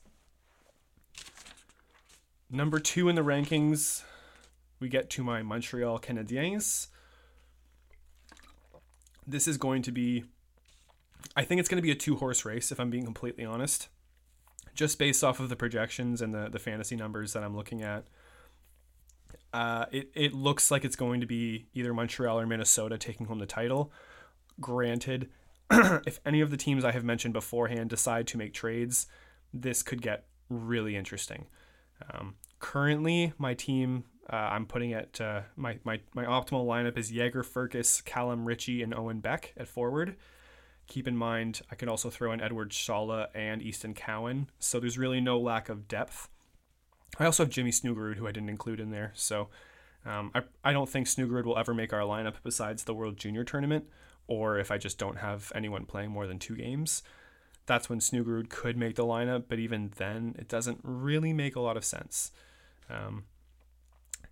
Number 2.50 2.80
two 2.80 3.08
in 3.08 3.16
the 3.16 3.24
rankings, 3.24 4.04
we 4.80 4.90
get 4.90 5.10
to 5.12 5.24
my 5.24 5.42
Montreal 5.42 6.00
Canadiens. 6.00 6.88
This 9.26 9.48
is 9.48 9.58
going 9.58 9.84
to 9.84 9.92
be, 9.92 10.26
I 11.36 11.46
think 11.46 11.60
it's 11.60 11.70
going 11.70 11.78
to 11.78 11.82
be 11.82 11.92
a 11.92 11.96
two 11.96 12.18
horse 12.18 12.44
race, 12.44 12.72
if 12.72 12.80
I'm 12.80 12.90
being 12.90 13.06
completely 13.06 13.46
honest 13.46 13.88
just 14.74 15.00
based 15.00 15.24
off 15.24 15.40
of 15.40 15.50
the 15.50 15.56
projections 15.56 16.22
and 16.22 16.34
the, 16.34 16.50
the 16.50 16.60
fantasy 16.60 16.96
numbers 16.96 17.34
that 17.34 17.44
I'm 17.44 17.56
looking 17.56 17.82
at, 17.82 18.06
uh, 19.54 19.86
it, 19.92 20.10
it 20.14 20.34
looks 20.34 20.72
like 20.72 20.86
it's 20.86 20.96
going 20.96 21.22
to 21.22 21.28
be 21.28 21.68
either 21.74 21.94
Montreal 21.94 22.40
or 22.40 22.46
Minnesota 22.46 22.98
taking 22.98 23.26
home 23.26 23.40
the 23.40 23.46
title. 23.46 23.92
Granted, 24.60 25.30
if 25.72 26.20
any 26.26 26.42
of 26.42 26.52
the 26.52 26.58
teams 26.58 26.86
I 26.86 26.92
have 26.92 27.04
mentioned 27.04 27.34
beforehand 27.34 27.90
decide 27.90 28.28
to 28.28 28.38
make 28.38 28.54
trades, 28.54 29.08
this 29.54 29.84
could 29.84 30.02
get 30.02 30.26
really 30.50 30.96
interesting. 30.96 31.48
Um, 32.14 32.36
currently, 32.60 33.34
my 33.38 33.54
team, 33.54 34.06
uh, 34.32 34.36
I'm 34.36 34.66
putting 34.66 34.92
it, 34.92 35.20
uh, 35.20 35.42
my, 35.56 35.80
my, 35.84 36.00
my 36.14 36.26
optimal 36.26 36.66
lineup 36.66 36.98
is 36.98 37.10
Jagger 37.12 37.44
Firkus, 37.44 38.04
Callum 38.04 38.46
Ritchie, 38.46 38.84
and 38.84 38.94
Owen 38.94 39.20
Beck 39.20 39.54
at 39.58 39.68
forward. 39.68 40.16
Keep 40.92 41.08
in 41.08 41.16
mind, 41.16 41.62
I 41.72 41.76
can 41.76 41.88
also 41.88 42.10
throw 42.10 42.34
in 42.34 42.42
Edward 42.42 42.74
Sala 42.74 43.30
and 43.34 43.62
Easton 43.62 43.94
Cowan, 43.94 44.50
so 44.60 44.78
there's 44.78 44.98
really 44.98 45.22
no 45.22 45.40
lack 45.40 45.70
of 45.70 45.88
depth. 45.88 46.28
I 47.18 47.24
also 47.24 47.44
have 47.44 47.50
Jimmy 47.50 47.72
Snuggerud, 47.72 48.18
who 48.18 48.28
I 48.28 48.34
didn't 48.34 48.50
include 48.50 48.82
in 48.82 48.92
there, 48.92 49.14
so 49.16 49.48
um, 50.06 50.32
I, 50.36 50.42
I 50.66 50.74
don't 50.74 50.90
think 50.90 51.08
Snuggerud 51.08 51.46
will 51.46 51.58
ever 51.58 51.74
make 51.74 51.94
our 51.94 52.02
lineup 52.02 52.34
besides 52.44 52.84
the 52.84 52.94
World 52.94 53.16
Junior 53.16 53.46
Tournament, 53.46 53.86
or 54.28 54.60
if 54.60 54.70
I 54.70 54.78
just 54.78 55.00
don't 55.00 55.20
have 55.20 55.50
anyone 55.56 55.86
playing 55.86 56.12
more 56.12 56.28
than 56.28 56.40
two 56.40 56.58
games. 56.58 57.04
That's 57.68 57.90
when 57.90 58.00
Snuggerud 58.00 58.50
could 58.50 58.76
make 58.76 58.96
the 58.96 59.06
lineup, 59.06 59.46
but 59.48 59.60
even 59.60 59.94
then, 59.96 60.36
it 60.38 60.50
doesn't 60.50 60.82
really 60.84 61.32
make 61.32 61.56
a 61.56 61.62
lot 61.62 61.78
of 61.78 61.86
sense. 61.86 62.34
Um, 62.90 63.24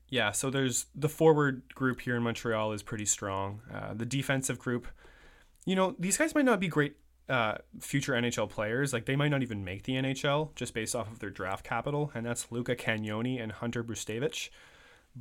yeah, 0.10 0.32
so 0.32 0.50
there's 0.50 0.88
the 0.94 1.08
forward 1.08 1.62
group 1.74 2.02
here 2.02 2.18
in 2.18 2.24
Montreal 2.24 2.74
is 2.74 2.84
pretty 2.84 3.06
strong. 3.06 3.62
Uh, 3.74 3.94
the 3.94 4.06
defensive 4.06 4.60
group 4.60 4.88
you 5.70 5.76
know, 5.76 5.96
these 6.00 6.18
guys 6.18 6.34
might 6.34 6.46
not 6.46 6.60
be 6.60 6.68
great 6.68 6.96
uh, 7.30 7.60
future 7.80 8.14
NHL 8.14 8.50
players. 8.50 8.92
Like 8.92 9.06
they 9.06 9.16
might 9.16 9.28
not 9.28 9.44
even 9.44 9.64
make 9.64 9.84
the 9.84 9.94
NHL 9.94 10.56
just 10.56 10.74
based 10.74 10.96
off 10.96 11.12
of 11.12 11.20
their 11.20 11.30
draft 11.30 11.64
capital, 11.64 12.12
and 12.16 12.26
that's 12.26 12.52
Luca 12.52 12.76
Cagnoni 12.76 13.40
and 13.40 13.52
Hunter 13.52 13.84
Brzustewicz. 13.84 14.50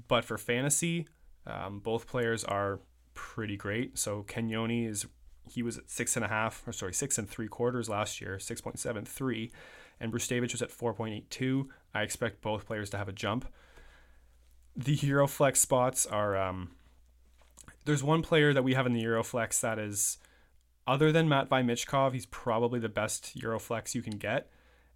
But 0.08 0.24
for 0.24 0.38
fantasy, 0.38 1.06
um, 1.46 1.80
both 1.80 2.06
players 2.06 2.44
are 2.44 2.80
pretty 3.12 3.58
great. 3.58 3.98
So 3.98 4.22
Cagnoni 4.22 4.88
is 4.88 5.06
he 5.50 5.62
was 5.62 5.76
at 5.76 5.90
six 5.90 6.16
and 6.16 6.24
a 6.24 6.28
half, 6.28 6.66
or 6.66 6.72
sorry, 6.72 6.94
six 6.94 7.18
and 7.18 7.28
three 7.28 7.48
quarters 7.48 7.90
last 7.90 8.18
year, 8.18 8.38
six 8.38 8.62
point 8.62 8.78
seven 8.78 9.04
three, 9.04 9.52
and 10.00 10.11
Brzustewicz 10.11 10.52
was 10.52 10.62
at 10.62 10.70
four 10.70 10.94
point 10.94 11.14
eight 11.14 11.28
two. 11.28 11.68
I 11.92 12.00
expect 12.00 12.40
both 12.40 12.64
players 12.64 12.88
to 12.90 12.96
have 12.96 13.08
a 13.08 13.12
jump. 13.12 13.46
The 14.74 14.96
Euroflex 14.96 15.58
spots 15.58 16.06
are 16.06 16.38
um, 16.38 16.70
there's 17.84 18.02
one 18.02 18.22
player 18.22 18.54
that 18.54 18.64
we 18.64 18.72
have 18.72 18.87
in 18.87 18.94
the 18.94 19.04
Euroflex 19.04 19.61
that 19.61 19.78
is 19.78 20.16
other 20.88 21.12
than 21.12 21.29
Matvei 21.29 21.62
Michkov, 21.62 22.14
he's 22.14 22.27
probably 22.27 22.81
the 22.81 22.88
best 22.88 23.38
Euroflex 23.38 23.94
you 23.94 24.01
can 24.01 24.16
get, 24.16 24.51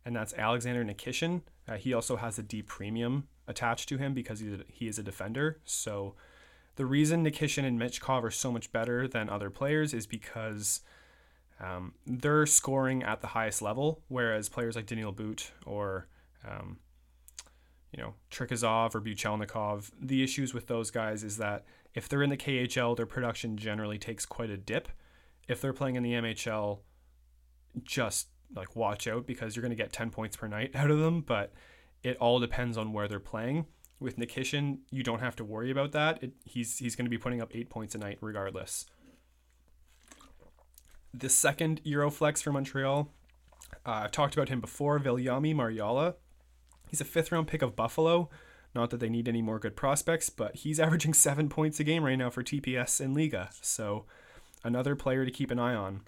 and 0.07 0.17
that's 0.17 0.33
Alexander 0.35 0.83
Nikishin. 0.83 1.43
Uh, 1.69 1.77
he 1.77 1.93
also 1.93 2.17
has 2.17 2.39
a 2.39 2.43
D 2.43 2.63
premium 2.63 3.29
attached 3.47 3.91
to 3.91 3.99
him 3.99 4.15
because 4.15 4.41
he's 4.41 4.55
a, 4.55 4.61
he 4.69 4.89
is 4.89 4.99
a 4.99 5.03
defender. 5.03 5.61
So 5.67 6.15
the 6.77 6.87
reason 6.87 7.25
Nikishin 7.25 7.65
and 7.65 7.79
Michkov 7.79 8.25
are 8.25 8.31
so 8.31 8.51
much 8.51 8.73
better 8.73 9.07
than 9.07 9.29
other 9.29 9.51
players 9.51 9.93
is 9.93 10.07
because 10.07 10.81
um, 11.61 11.93
they're 12.07 12.47
scoring 12.47 13.03
at 13.03 13.21
the 13.21 13.29
highest 13.29 13.61
level, 13.61 14.01
whereas 14.09 14.49
players 14.49 14.75
like 14.75 14.87
Daniil 14.87 15.13
But 15.13 15.53
or 15.67 16.09
um, 16.49 16.79
you 17.95 18.03
know 18.03 18.15
Trikozov 18.31 18.95
or 18.95 19.03
Buchelnikov, 19.03 19.91
the 20.01 20.25
issues 20.25 20.55
with 20.55 20.69
those 20.69 20.91
guys 20.91 21.23
is 21.23 21.37
that 21.37 21.67
if 21.95 22.09
they're 22.09 22.23
in 22.23 22.31
the 22.31 22.39
KHL, 22.39 22.97
their 22.97 23.05
production 23.05 23.59
generally 23.59 23.99
takes 23.99 24.25
quite 24.25 24.49
a 24.49 24.57
dip 24.57 24.89
if 25.53 25.61
they're 25.61 25.73
playing 25.73 25.97
in 25.97 26.03
the 26.03 26.13
MHL, 26.13 26.81
just 27.83 28.29
like 28.55 28.77
watch 28.77 29.07
out 29.07 29.27
because 29.27 29.55
you're 29.55 29.63
going 29.63 29.77
to 29.77 29.83
get 29.83 29.93
10 29.93 30.11
points 30.11 30.37
per 30.37 30.49
night 30.49 30.71
out 30.75 30.91
of 30.91 30.99
them, 30.99 31.21
but 31.21 31.53
it 32.03 32.17
all 32.17 32.41
depends 32.41 32.77
on 32.77 32.93
where 32.93 33.09
they're 33.09 33.21
playing. 33.21 33.67
With 34.01 34.19
Nikishin, 34.19 34.79
you 34.91 35.05
don't 35.05 35.21
have 35.21 35.37
to 35.37 35.45
worry 35.45 35.71
about 35.71 35.93
that. 35.93 36.23
It, 36.23 36.33
he's 36.45 36.79
he's 36.79 36.97
going 36.97 37.07
to 37.07 37.11
be 37.11 37.19
putting 37.19 37.41
up 37.41 37.55
8 37.55 37.71
points 37.71 37.95
a 37.95 37.99
night 37.99 38.19
regardless. 38.21 38.87
The 41.15 41.29
second 41.29 41.81
Euroflex 41.85 42.43
for 42.43 42.51
Montreal, 42.51 43.13
uh, 43.87 43.91
I've 43.91 44.11
talked 44.11 44.35
about 44.35 44.49
him 44.49 44.61
before, 44.61 44.99
Viljami 44.99 45.55
Marjala. 45.55 46.15
He's 46.89 47.01
a 47.01 47.05
fifth 47.05 47.31
round 47.31 47.47
pick 47.47 47.63
of 47.63 47.77
Buffalo. 47.77 48.29
Not 48.75 48.91
that 48.91 49.01
they 49.01 49.11
need 49.11 49.29
any 49.29 49.43
more 49.43 49.59
good 49.59 49.77
prospects, 49.77 50.31
but 50.31 50.57
he's 50.57 50.81
averaging 50.81 51.15
seven 51.15 51.49
points 51.49 51.79
a 51.79 51.85
game 51.85 52.03
right 52.03 52.17
now 52.17 52.31
for 52.31 52.43
TPS 52.43 53.01
and 53.01 53.17
Liiga. 53.17 53.51
So 53.61 54.07
another 54.65 54.97
player 54.97 55.25
to 55.25 55.31
keep 55.31 55.51
an 55.51 55.59
eye 55.59 55.75
on. 55.75 56.03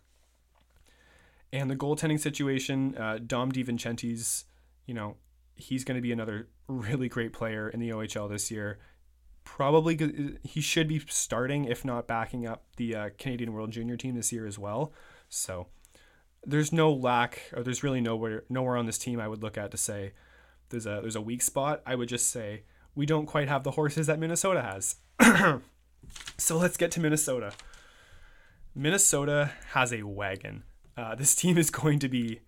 And 1.53 1.71
the 1.71 1.77
goaltending 1.77 2.19
situation, 2.19 2.97
uh, 2.97 3.19
Dom 3.25 3.53
DiVincentiis, 3.53 4.45
you 4.87 4.95
know, 4.95 5.17
he's 5.55 5.85
going 5.85 5.97
to 5.97 6.03
be 6.03 6.13
another 6.13 6.49
really 6.67 7.09
great 7.09 7.33
player 7.33 7.69
in 7.69 7.81
the 7.81 7.91
OHL 7.91 8.29
this 8.29 8.51
year. 8.51 8.79
Probably 9.45 10.39
he 10.43 10.61
should 10.61 10.89
be 10.89 11.01
starting, 11.09 11.67
if 11.67 11.85
not 11.85 12.09
backing 12.09 12.47
up 12.47 12.65
the 12.77 12.97
uh, 12.97 13.11
Canadian 13.19 13.53
World 13.53 13.71
Junior 13.71 13.97
team 13.97 14.15
this 14.15 14.33
year 14.33 14.47
as 14.47 14.59
well. 14.59 14.93
So 15.29 15.69
there's 16.47 16.73
no 16.73 16.93
lack, 16.93 17.43
or 17.55 17.63
there's 17.63 17.83
really 17.83 18.01
nowhere 18.01 18.45
nowhere 18.49 18.77
on 18.77 18.87
this 18.87 18.99
team 18.99 19.21
I 19.21 19.29
would 19.29 19.43
look 19.43 19.59
at 19.59 19.71
to 19.73 19.77
say 19.77 20.13
there's 20.71 20.87
a 20.87 21.01
there's 21.03 21.17
a 21.17 21.21
weak 21.21 21.43
spot. 21.43 21.83
I 21.87 21.95
would 21.95 22.09
just 22.09 22.31
say 22.31 22.63
we 22.95 23.07
don't 23.07 23.27
quite 23.27 23.49
have 23.49 23.65
the 23.65 23.73
horses 23.73 24.07
that 24.07 24.19
Minnesota 24.19 24.63
has. 24.63 24.97
so 26.39 26.57
let's 26.57 26.77
get 26.77 26.91
to 26.93 27.01
Minnesota. 27.01 27.53
Minnesota 28.75 29.53
has 29.73 29.93
a 29.93 30.03
wagon. 30.03 30.65
Uh, 30.97 31.15
this 31.15 31.35
team 31.35 31.57
is 31.57 31.71
going 31.71 31.99
to 32.01 32.09
be 32.09 32.41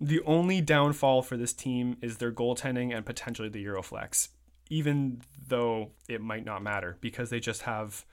the 0.00 0.20
only 0.22 0.60
downfall 0.60 1.22
for 1.22 1.36
this 1.36 1.52
team 1.52 1.96
is 2.02 2.16
their 2.16 2.32
goaltending 2.32 2.94
and 2.94 3.06
potentially 3.06 3.48
the 3.48 3.64
Euroflex, 3.64 4.28
even 4.68 5.22
though 5.48 5.90
it 6.08 6.20
might 6.20 6.44
not 6.44 6.62
matter 6.62 6.98
because 7.00 7.30
they 7.30 7.38
just 7.38 7.62
have 7.62 8.04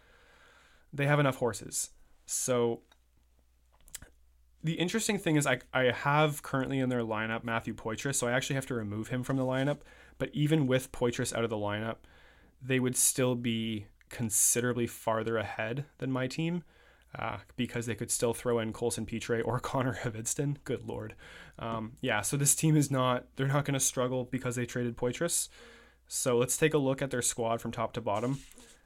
they 0.94 1.08
have 1.08 1.20
enough 1.20 1.38
horses. 1.38 1.90
So 2.26 2.82
the 4.64 4.74
interesting 4.74 5.18
thing 5.18 5.36
is 5.36 5.48
I, 5.48 5.62
I 5.74 5.86
have 5.86 6.44
currently 6.44 6.80
in 6.80 6.90
their 6.90 7.04
lineup 7.04 7.44
Matthew 7.44 7.74
Poitras, 7.74 8.16
so 8.16 8.28
I 8.28 8.34
actually 8.34 8.56
have 8.56 8.66
to 8.68 8.74
remove 8.76 9.08
him 9.08 9.24
from 9.24 9.38
the 9.38 9.44
lineup. 9.44 9.80
But 10.18 10.30
even 10.34 10.68
with 10.68 10.92
Poitras 10.92 11.36
out 11.36 11.44
of 11.44 11.50
the 11.50 11.56
lineup, 11.56 11.98
they 12.62 12.80
would 12.80 12.96
still 12.96 13.36
be 13.36 13.86
considerably 14.10 14.86
farther 14.86 15.38
ahead 15.38 15.86
than 16.00 16.12
my 16.12 16.28
team. 16.28 16.64
Uh, 17.17 17.38
because 17.56 17.88
they 17.88 17.95
could 17.95 18.12
still 18.12 18.36
throw 18.36 18.60
in 18.60 18.72
Coulson 18.72 19.04
Pitre 19.04 19.41
or 19.41 19.60
Connor 19.60 19.95
Hvidston. 19.95 20.58
Good 20.63 20.88
lord. 20.88 21.15
Um, 21.58 21.93
yeah, 22.02 22.22
so 22.22 22.38
this 22.38 22.54
team 22.54 22.78
is 22.78 22.91
not, 22.91 23.26
they're 23.36 23.48
not 23.48 23.65
going 23.65 23.74
to 23.74 23.80
struggle 23.80 24.26
because 24.26 24.56
they 24.56 24.65
traded 24.65 24.95
Poitras. 24.95 25.50
So 26.08 26.38
let's 26.38 26.56
take 26.56 26.74
a 26.74 26.78
look 26.78 27.02
at 27.02 27.10
their 27.10 27.24
squad 27.24 27.62
from 27.62 27.72
top 27.72 27.93
to 27.93 28.02
bottom. 28.02 28.39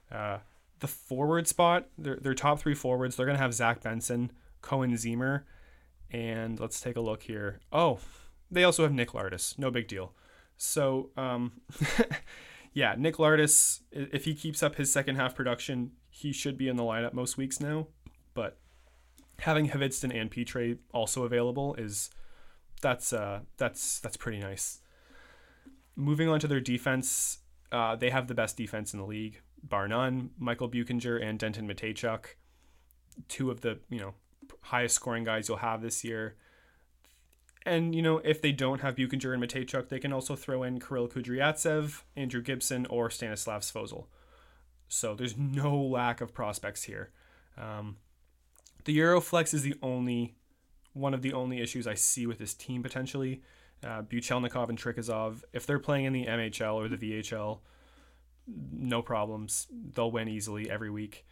Uh, 0.09 0.39
the 0.79 0.87
forward 0.87 1.47
spot, 1.47 1.87
their, 1.97 2.17
their 2.17 2.33
top 2.33 2.59
three 2.59 2.73
forwards, 2.73 3.15
they're 3.15 3.25
going 3.25 3.37
to 3.37 3.41
have 3.41 3.53
Zach 3.53 3.81
Benson, 3.81 4.31
Koehn 4.61 4.93
Ziemmer, 4.93 5.43
and 6.11 6.59
let's 6.59 6.79
take 6.79 6.95
a 6.95 7.01
look 7.01 7.23
here. 7.23 7.59
Oh, 7.71 7.99
they 8.51 8.63
also 8.63 8.83
have 8.83 8.91
Nick 8.91 9.11
Lardis. 9.11 9.57
No 9.57 9.71
big 9.71 9.87
deal. 9.87 10.13
So, 10.57 11.09
um, 11.17 11.61
yeah, 12.73 12.95
Nick 12.97 13.15
Lardis, 13.15 13.81
if 13.91 14.25
he 14.25 14.35
keeps 14.35 14.61
up 14.61 14.75
his 14.75 14.91
second 14.91 15.15
half 15.15 15.35
production, 15.35 15.91
he 16.09 16.31
should 16.31 16.57
be 16.57 16.67
in 16.67 16.75
the 16.75 16.83
lineup 16.83 17.13
most 17.13 17.37
weeks 17.37 17.59
now. 17.59 17.87
Having 19.43 19.69
Hvidston 19.71 20.15
and 20.15 20.31
Pitre 20.31 20.77
also 20.93 21.23
available 21.23 21.75
is 21.75 22.09
that's 22.81 23.11
uh, 23.11 23.41
that's 23.57 23.99
that's 23.99 24.15
pretty 24.15 24.39
nice. 24.39 24.79
Moving 25.97 26.29
on 26.29 26.39
to 26.39 26.47
their 26.47 26.61
defense, 26.61 27.39
uh, 27.69 27.97
they 27.97 28.09
have 28.09 28.27
the 28.27 28.33
best 28.33 28.55
defense 28.55 28.93
in 28.93 28.99
the 28.99 29.05
league, 29.05 29.41
bar 29.61 29.87
none. 29.89 30.29
Michael 30.39 30.69
Buchinger 30.69 31.21
and 31.21 31.37
Denton 31.37 31.67
Mateychuk, 31.67 32.35
two 33.27 33.51
of 33.51 33.59
the 33.59 33.79
you 33.89 33.99
know 33.99 34.13
highest 34.61 34.95
scoring 34.95 35.25
guys 35.25 35.49
you'll 35.49 35.57
have 35.57 35.81
this 35.81 36.05
year. 36.05 36.35
And 37.65 37.93
you 37.93 38.01
know 38.01 38.19
if 38.19 38.41
they 38.41 38.53
don't 38.53 38.79
have 38.79 38.95
Buchinger 38.95 39.33
and 39.33 39.43
Mateychuk, 39.43 39.89
they 39.89 39.99
can 39.99 40.13
also 40.13 40.37
throw 40.37 40.63
in 40.63 40.79
Kirill 40.79 41.09
Kudryavtsev, 41.09 42.03
Andrew 42.15 42.41
Gibson, 42.41 42.85
or 42.85 43.09
Stanislav 43.09 43.61
Svozil. 43.61 44.05
So 44.87 45.15
there's 45.15 45.35
no 45.37 45.75
lack 45.75 46.21
of 46.21 46.33
prospects 46.33 46.83
here. 46.83 47.11
Um, 47.57 47.97
the 48.85 48.97
Euroflex 48.97 49.53
is 49.53 49.63
the 49.63 49.75
only 49.81 50.35
one 50.93 51.13
of 51.13 51.21
the 51.21 51.33
only 51.33 51.59
issues 51.61 51.87
I 51.87 51.95
see 51.95 52.27
with 52.27 52.37
this 52.37 52.53
team 52.53 52.83
potentially. 52.83 53.41
Uh, 53.83 54.01
Buchelnikov 54.01 54.69
and 54.69 54.77
Trikozov, 54.77 55.43
if 55.51 55.65
they're 55.65 55.79
playing 55.79 56.05
in 56.05 56.13
the 56.13 56.25
MHL 56.25 56.75
or 56.75 56.87
the 56.87 56.97
VHL, 56.97 57.59
no 58.47 59.01
problems. 59.01 59.67
They'll 59.71 60.11
win 60.11 60.27
easily 60.27 60.69
every 60.69 60.89
week. 60.89 61.25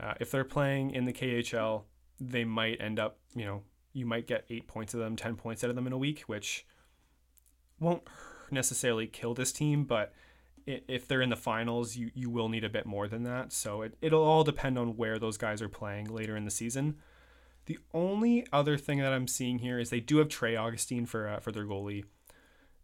Uh, 0.00 0.14
if 0.20 0.30
they're 0.30 0.44
playing 0.44 0.92
in 0.92 1.04
the 1.04 1.12
KHL, 1.12 1.82
they 2.20 2.44
might 2.44 2.80
end 2.80 2.98
up, 2.98 3.18
you 3.34 3.44
know, 3.44 3.62
you 3.92 4.06
might 4.06 4.26
get 4.26 4.44
eight 4.48 4.66
points 4.66 4.94
of 4.94 5.00
them, 5.00 5.16
10 5.16 5.36
points 5.36 5.62
out 5.62 5.70
of 5.70 5.76
them 5.76 5.86
in 5.86 5.92
a 5.92 5.98
week, 5.98 6.20
which 6.22 6.66
won't 7.78 8.02
necessarily 8.50 9.06
kill 9.06 9.34
this 9.34 9.52
team, 9.52 9.84
but 9.84 10.14
if 10.66 11.06
they're 11.06 11.22
in 11.22 11.30
the 11.30 11.36
finals, 11.36 11.96
you, 11.96 12.10
you 12.14 12.30
will 12.30 12.48
need 12.48 12.64
a 12.64 12.68
bit 12.68 12.86
more 12.86 13.08
than 13.08 13.24
that. 13.24 13.52
So 13.52 13.82
it, 13.82 13.96
it'll 14.00 14.22
all 14.22 14.44
depend 14.44 14.78
on 14.78 14.96
where 14.96 15.18
those 15.18 15.36
guys 15.36 15.62
are 15.62 15.68
playing 15.68 16.06
later 16.06 16.36
in 16.36 16.44
the 16.44 16.50
season. 16.50 16.96
The 17.66 17.78
only 17.94 18.46
other 18.52 18.76
thing 18.76 18.98
that 18.98 19.12
I'm 19.12 19.28
seeing 19.28 19.60
here 19.60 19.78
is 19.78 19.90
they 19.90 20.00
do 20.00 20.18
have 20.18 20.28
Trey 20.28 20.56
Augustine 20.56 21.06
for 21.06 21.28
uh, 21.28 21.40
for 21.40 21.52
their 21.52 21.64
goalie. 21.64 22.04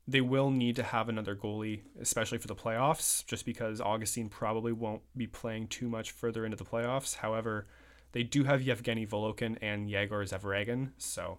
They 0.07 0.21
will 0.21 0.51
need 0.51 0.77
to 0.77 0.83
have 0.83 1.09
another 1.09 1.37
goalie, 1.37 1.83
especially 2.01 2.39
for 2.39 2.47
the 2.47 2.55
playoffs, 2.55 3.27
just 3.27 3.45
because 3.45 3.81
Augustine 3.81 4.29
probably 4.29 4.73
won't 4.73 5.03
be 5.17 5.27
playing 5.27 5.67
too 5.67 5.89
much 5.89 6.13
further 6.13 6.45
into 6.45 6.57
the 6.57 6.65
playoffs. 6.65 7.17
However, 7.17 7.67
they 8.13 8.23
do 8.23 8.45
have 8.45 8.63
Yevgeny 8.63 9.07
Volokhin 9.07 9.59
and 9.61 9.91
Yegor 9.91 10.25
Zavaragin, 10.25 10.93
so 10.97 11.39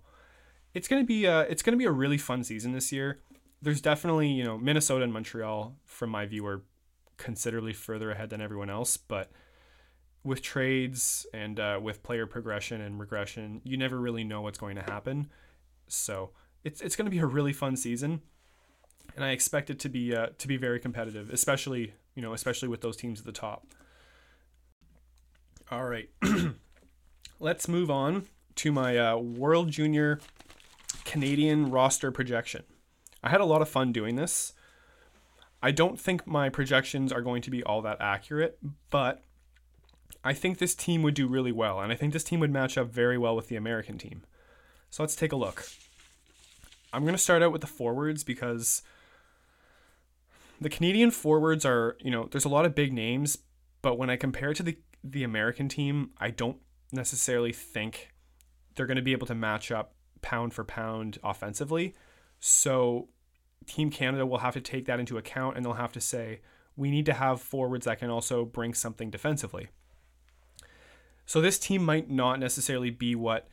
it's 0.74 0.88
gonna 0.88 1.04
be 1.04 1.26
a, 1.26 1.42
it's 1.42 1.64
gonna 1.64 1.78
be 1.78 1.86
a 1.86 1.92
really 1.92 2.18
fun 2.18 2.44
season 2.44 2.74
this 2.74 2.92
year. 2.92 3.20
There's 3.62 3.82
definitely 3.82 4.30
you 4.30 4.44
know 4.44 4.58
Minnesota 4.58 5.04
and 5.04 5.14
Montreal, 5.14 5.76
from 5.86 6.10
my 6.10 6.26
view, 6.26 6.46
are 6.46 6.64
considerably 7.18 7.74
further 7.74 8.12
ahead 8.12 8.30
than 8.30 8.42
everyone 8.42 8.70
else, 8.70 8.98
but 8.98 9.32
with 10.24 10.42
trades 10.42 11.26
and 11.34 11.60
uh, 11.60 11.80
with 11.82 12.04
player 12.04 12.26
progression 12.26 12.82
and 12.82 13.00
regression, 13.00 13.62
you 13.64 13.78
never 13.78 14.00
really 14.00 14.24
know 14.24 14.42
what's 14.42 14.58
going 14.58 14.76
to 14.76 14.84
happen. 14.84 15.30
So 15.88 16.32
it's 16.64 16.82
it's 16.82 16.96
going 16.96 17.06
to 17.06 17.12
be 17.12 17.20
a 17.20 17.26
really 17.26 17.54
fun 17.54 17.76
season, 17.76 18.22
and 19.16 19.24
I 19.24 19.32
expect 19.32 19.70
it 19.70 19.80
to 19.80 19.90
be 19.90 20.16
uh, 20.16 20.28
to 20.38 20.48
be 20.48 20.58
very 20.58 20.80
competitive, 20.80 21.30
especially 21.30 21.94
you 22.16 22.22
know 22.22 22.34
especially 22.34 22.68
with 22.68 22.82
those 22.82 22.98
teams 22.98 23.20
at 23.20 23.26
the 23.26 23.32
top. 23.32 23.68
All 25.72 25.86
right, 25.86 26.10
let's 27.40 27.68
move 27.68 27.92
on 27.92 28.26
to 28.56 28.72
my 28.72 28.98
uh, 28.98 29.18
World 29.18 29.70
Junior 29.70 30.20
Canadian 31.06 31.72
roster 31.72 32.12
projection. 32.12 32.64
I 33.24 33.30
had 33.30 33.42
a 33.42 33.46
lot 33.46 33.62
of 33.62 33.70
fun 33.70 33.92
doing 33.92 34.16
this. 34.16 34.54
I 35.62 35.72
don't 35.72 36.00
think 36.00 36.26
my 36.26 36.50
projections 36.50 37.12
are 37.12 37.22
going 37.22 37.42
to 37.42 37.52
be 37.52 37.64
all 37.64 37.82
that 37.82 38.00
accurate, 38.00 38.58
but 38.90 39.24
I 40.24 40.34
think 40.34 40.58
this 40.58 40.74
team 40.74 41.04
would 41.04 41.14
do 41.14 41.28
really 41.28 41.52
well, 41.52 41.80
and 41.80 41.92
I 41.92 41.96
think 41.96 42.14
this 42.14 42.24
team 42.24 42.40
would 42.40 42.52
match 42.52 42.78
up 42.78 42.90
very 42.90 43.18
well 43.18 43.36
with 43.36 43.48
the 43.48 43.56
American 43.56 43.98
team. 43.98 44.24
So 44.90 45.04
let's 45.04 45.16
take 45.16 45.32
a 45.32 45.36
look. 45.36 45.66
I'm 46.92 47.04
going 47.04 47.14
to 47.16 47.22
start 47.22 47.44
out 47.44 47.52
with 47.52 47.62
the 47.62 47.68
forwards 47.68 48.24
because 48.24 48.82
the 50.60 50.70
Canadian 50.70 51.12
forwards 51.12 51.66
are, 51.66 51.98
you 52.00 52.12
know, 52.12 52.28
there's 52.32 52.46
a 52.46 52.50
lot 52.50 52.66
of 52.66 52.74
big 52.74 52.94
names, 52.94 53.38
but 53.82 53.98
when 53.98 54.10
I 54.10 54.16
compare 54.16 54.52
it 54.52 54.56
to 54.56 54.64
the 54.64 54.78
the 55.02 55.24
American 55.24 55.70
team, 55.70 56.12
I 56.18 56.30
don't 56.30 56.58
necessarily 56.92 57.54
think 57.54 58.12
they're 58.76 58.86
going 58.86 58.98
to 58.98 59.02
be 59.02 59.14
able 59.14 59.28
to 59.28 59.36
match 59.36 59.72
up 59.72 59.94
pound 60.22 60.54
for 60.54 60.66
pound 60.66 61.20
offensively. 61.24 61.96
So 62.40 63.10
Team 63.66 63.90
Canada 63.90 64.26
will 64.26 64.40
have 64.40 64.54
to 64.54 64.62
take 64.62 64.86
that 64.86 65.00
into 65.00 65.18
account 65.18 65.56
and 65.56 65.66
they'll 65.66 65.74
have 65.74 65.94
to 65.94 66.02
say, 66.02 66.42
we 66.76 66.90
need 66.90 67.06
to 67.06 67.14
have 67.14 67.42
forwards 67.42 67.86
that 67.86 68.00
can 68.00 68.10
also 68.10 68.46
bring 68.46 68.74
something 68.74 69.10
defensively. 69.10 69.68
So 71.26 71.42
this 71.42 71.60
team 71.60 71.86
might 71.86 72.10
not 72.10 72.40
necessarily 72.40 72.90
be 72.90 73.14
what 73.16 73.48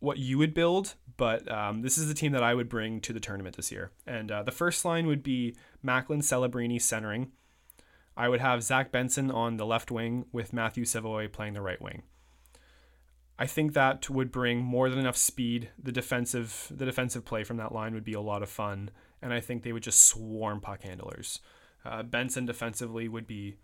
what 0.00 0.18
you 0.18 0.38
would 0.38 0.54
build, 0.54 0.94
but 1.16 1.50
um, 1.50 1.82
this 1.82 1.98
is 1.98 2.06
the 2.06 2.14
team 2.14 2.30
that 2.32 2.42
I 2.42 2.54
would 2.54 2.68
bring 2.68 3.00
to 3.00 3.12
the 3.12 3.18
tournament 3.18 3.56
this 3.56 3.72
year. 3.72 3.90
And 4.06 4.30
uh, 4.30 4.42
the 4.44 4.52
first 4.52 4.84
line 4.84 5.06
would 5.08 5.24
be 5.24 5.56
Macklin 5.82 6.20
Celebrini 6.20 6.80
centering. 6.80 7.32
I 8.16 8.28
would 8.28 8.40
have 8.40 8.62
Zach 8.62 8.92
Benson 8.92 9.30
on 9.30 9.56
the 9.56 9.66
left 9.66 9.90
wing 9.90 10.26
with 10.30 10.52
Matthew 10.52 10.84
Savoie 10.84 11.26
playing 11.26 11.54
the 11.54 11.60
right 11.60 11.80
wing. 11.80 12.02
I 13.38 13.46
think 13.46 13.72
that 13.74 14.10
would 14.10 14.32
bring 14.32 14.62
more 14.62 14.90
than 14.90 14.98
enough 14.98 15.16
speed. 15.16 15.70
The 15.80 15.92
defensive 15.92 16.72
the 16.74 16.84
defensive 16.84 17.24
play 17.24 17.44
from 17.44 17.56
that 17.58 17.72
line 17.72 17.94
would 17.94 18.04
be 18.04 18.14
a 18.14 18.20
lot 18.20 18.42
of 18.42 18.48
fun, 18.48 18.90
and 19.22 19.32
I 19.32 19.40
think 19.40 19.62
they 19.62 19.72
would 19.72 19.82
just 19.82 20.04
swarm 20.06 20.60
puck 20.60 20.82
handlers. 20.82 21.40
Uh, 21.84 22.02
Benson 22.02 22.46
defensively 22.46 23.06
would 23.08 23.26
be, 23.26 23.56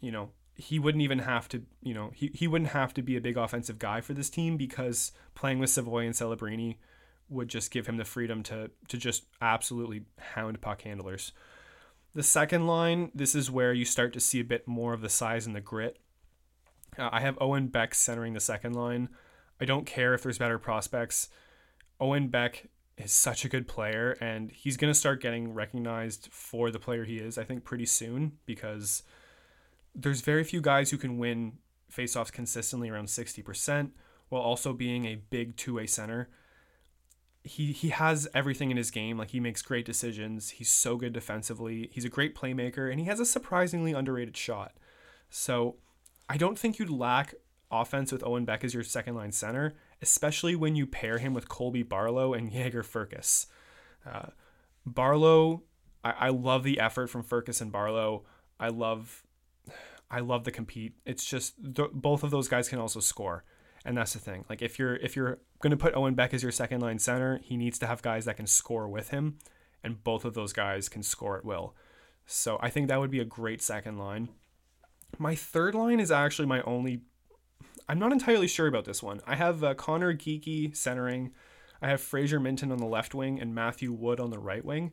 you 0.00 0.10
know, 0.10 0.30
he 0.56 0.78
wouldn't 0.78 1.02
even 1.02 1.20
have 1.20 1.48
to, 1.48 1.62
you 1.82 1.94
know, 1.94 2.10
he, 2.14 2.30
he 2.34 2.48
wouldn't 2.48 2.70
have 2.70 2.92
to 2.94 3.02
be 3.02 3.16
a 3.16 3.20
big 3.20 3.36
offensive 3.36 3.78
guy 3.78 4.00
for 4.00 4.14
this 4.14 4.30
team 4.30 4.56
because 4.56 5.12
playing 5.34 5.58
with 5.58 5.70
Savoie 5.70 6.04
and 6.04 6.14
Celebrini 6.14 6.76
would 7.28 7.48
just 7.48 7.70
give 7.70 7.86
him 7.86 7.96
the 7.96 8.04
freedom 8.04 8.42
to 8.44 8.70
to 8.88 8.96
just 8.96 9.24
absolutely 9.40 10.02
hound 10.34 10.60
puck 10.60 10.82
handlers. 10.82 11.32
The 12.14 12.22
second 12.22 12.66
line, 12.66 13.10
this 13.14 13.34
is 13.34 13.50
where 13.50 13.72
you 13.72 13.84
start 13.84 14.12
to 14.12 14.20
see 14.20 14.40
a 14.40 14.44
bit 14.44 14.68
more 14.68 14.92
of 14.92 15.00
the 15.00 15.08
size 15.08 15.46
and 15.46 15.54
the 15.54 15.60
grit. 15.60 15.98
Uh, 16.98 17.08
I 17.12 17.20
have 17.20 17.38
Owen 17.40 17.68
Beck 17.68 17.94
centering 17.94 18.34
the 18.34 18.40
second 18.40 18.74
line. 18.74 19.08
I 19.60 19.64
don't 19.64 19.86
care 19.86 20.14
if 20.14 20.22
there's 20.22 20.38
better 20.38 20.58
prospects. 20.58 21.28
Owen 22.00 22.28
Beck 22.28 22.68
is 22.96 23.12
such 23.12 23.44
a 23.44 23.48
good 23.48 23.66
player, 23.66 24.16
and 24.20 24.50
he's 24.50 24.76
going 24.76 24.92
to 24.92 24.98
start 24.98 25.20
getting 25.20 25.52
recognized 25.54 26.28
for 26.30 26.70
the 26.70 26.78
player 26.78 27.04
he 27.04 27.18
is, 27.18 27.38
I 27.38 27.44
think, 27.44 27.64
pretty 27.64 27.86
soon 27.86 28.32
because 28.46 29.02
there's 29.94 30.20
very 30.20 30.44
few 30.44 30.60
guys 30.60 30.90
who 30.90 30.96
can 30.96 31.18
win 31.18 31.58
faceoffs 31.92 32.32
consistently 32.32 32.90
around 32.90 33.06
60% 33.06 33.90
while 34.28 34.42
also 34.42 34.72
being 34.72 35.06
a 35.06 35.16
big 35.16 35.56
two-way 35.56 35.86
center. 35.86 36.28
He 37.42 37.72
he 37.72 37.90
has 37.90 38.26
everything 38.34 38.70
in 38.70 38.78
his 38.78 38.90
game. 38.90 39.18
Like 39.18 39.30
he 39.30 39.40
makes 39.40 39.60
great 39.60 39.84
decisions. 39.84 40.50
He's 40.50 40.70
so 40.70 40.96
good 40.96 41.12
defensively. 41.12 41.90
He's 41.92 42.06
a 42.06 42.08
great 42.08 42.34
playmaker 42.34 42.90
and 42.90 42.98
he 42.98 43.06
has 43.06 43.20
a 43.20 43.26
surprisingly 43.26 43.92
underrated 43.92 44.36
shot. 44.36 44.72
So, 45.28 45.76
I 46.28 46.36
don't 46.36 46.58
think 46.58 46.78
you'd 46.78 46.90
lack 46.90 47.34
offense 47.70 48.12
with 48.12 48.24
Owen 48.24 48.44
Beck 48.44 48.64
as 48.64 48.74
your 48.74 48.84
second 48.84 49.14
line 49.14 49.32
center, 49.32 49.74
especially 50.00 50.54
when 50.54 50.76
you 50.76 50.86
pair 50.86 51.18
him 51.18 51.34
with 51.34 51.48
Colby 51.48 51.82
Barlow 51.82 52.34
and 52.34 52.52
Jagger 52.52 52.82
Firkus. 52.82 53.46
Uh, 54.06 54.28
Barlow, 54.86 55.62
I, 56.02 56.10
I 56.12 56.28
love 56.28 56.62
the 56.62 56.78
effort 56.80 57.08
from 57.08 57.24
Firkus 57.24 57.60
and 57.60 57.72
Barlow. 57.72 58.24
I 58.60 58.68
love 58.68 59.24
I 60.10 60.20
love 60.20 60.44
the 60.44 60.52
compete. 60.52 60.94
It's 61.04 61.24
just 61.24 61.54
th- 61.74 61.90
both 61.92 62.22
of 62.22 62.30
those 62.30 62.46
guys 62.48 62.68
can 62.68 62.78
also 62.78 63.00
score, 63.00 63.44
and 63.84 63.96
that's 63.96 64.12
the 64.12 64.18
thing. 64.18 64.44
Like 64.48 64.62
if 64.62 64.78
you're 64.78 64.96
if 64.96 65.16
you're 65.16 65.38
to 65.62 65.76
put 65.76 65.94
Owen 65.94 66.14
Beck 66.14 66.34
as 66.34 66.42
your 66.42 66.52
second 66.52 66.80
line 66.80 66.98
center, 66.98 67.40
he 67.42 67.56
needs 67.56 67.78
to 67.80 67.86
have 67.86 68.02
guys 68.02 68.26
that 68.26 68.36
can 68.36 68.46
score 68.46 68.86
with 68.88 69.10
him, 69.10 69.38
and 69.82 70.04
both 70.04 70.24
of 70.24 70.34
those 70.34 70.52
guys 70.52 70.88
can 70.88 71.02
score 71.02 71.38
at 71.38 71.44
will. 71.44 71.74
So 72.26 72.58
I 72.60 72.70
think 72.70 72.88
that 72.88 73.00
would 73.00 73.10
be 73.10 73.20
a 73.20 73.24
great 73.24 73.62
second 73.62 73.98
line. 73.98 74.28
My 75.18 75.34
third 75.34 75.74
line 75.74 76.00
is 76.00 76.10
actually 76.10 76.46
my 76.46 76.62
only. 76.62 77.02
I'm 77.88 77.98
not 77.98 78.12
entirely 78.12 78.48
sure 78.48 78.66
about 78.66 78.84
this 78.84 79.02
one. 79.02 79.20
I 79.26 79.36
have 79.36 79.62
uh, 79.62 79.74
Conor 79.74 80.14
Geekie 80.14 80.74
centering. 80.76 81.32
I 81.82 81.88
have 81.88 82.00
Fraser 82.00 82.40
Minten 82.40 82.72
on 82.72 82.78
the 82.78 82.86
left 82.86 83.14
wing 83.14 83.38
and 83.40 83.54
Matthew 83.54 83.92
Wood 83.92 84.20
on 84.20 84.30
the 84.30 84.38
right 84.38 84.64
wing. 84.64 84.92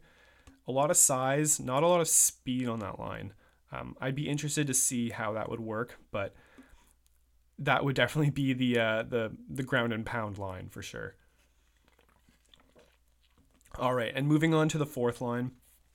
A 0.67 0.71
lot 0.71 0.91
of 0.91 0.97
size, 0.97 1.59
not 1.59 1.83
a 1.83 1.87
lot 1.87 2.01
of 2.01 2.07
speed 2.07 2.67
on 2.67 2.79
that 2.79 2.99
line. 2.99 3.33
Um, 3.71 3.95
I'd 4.01 4.15
be 4.15 4.27
interested 4.27 4.67
to 4.67 4.73
see 4.73 5.09
how 5.09 5.31
that 5.33 5.49
would 5.49 5.61
work, 5.61 5.97
but 6.11 6.35
that 7.57 7.85
would 7.85 7.95
definitely 7.95 8.31
be 8.31 8.53
the 8.53 8.79
uh, 8.79 9.03
the 9.03 9.31
the 9.49 9.63
ground 9.63 9.93
and 9.93 10.05
pound 10.05 10.37
line 10.37 10.67
for 10.69 10.81
sure. 10.81 11.15
All 13.79 13.93
right, 13.93 14.11
and 14.13 14.27
moving 14.27 14.53
on 14.53 14.67
to 14.69 14.77
the 14.77 14.85
fourth 14.85 15.21
line. 15.21 15.51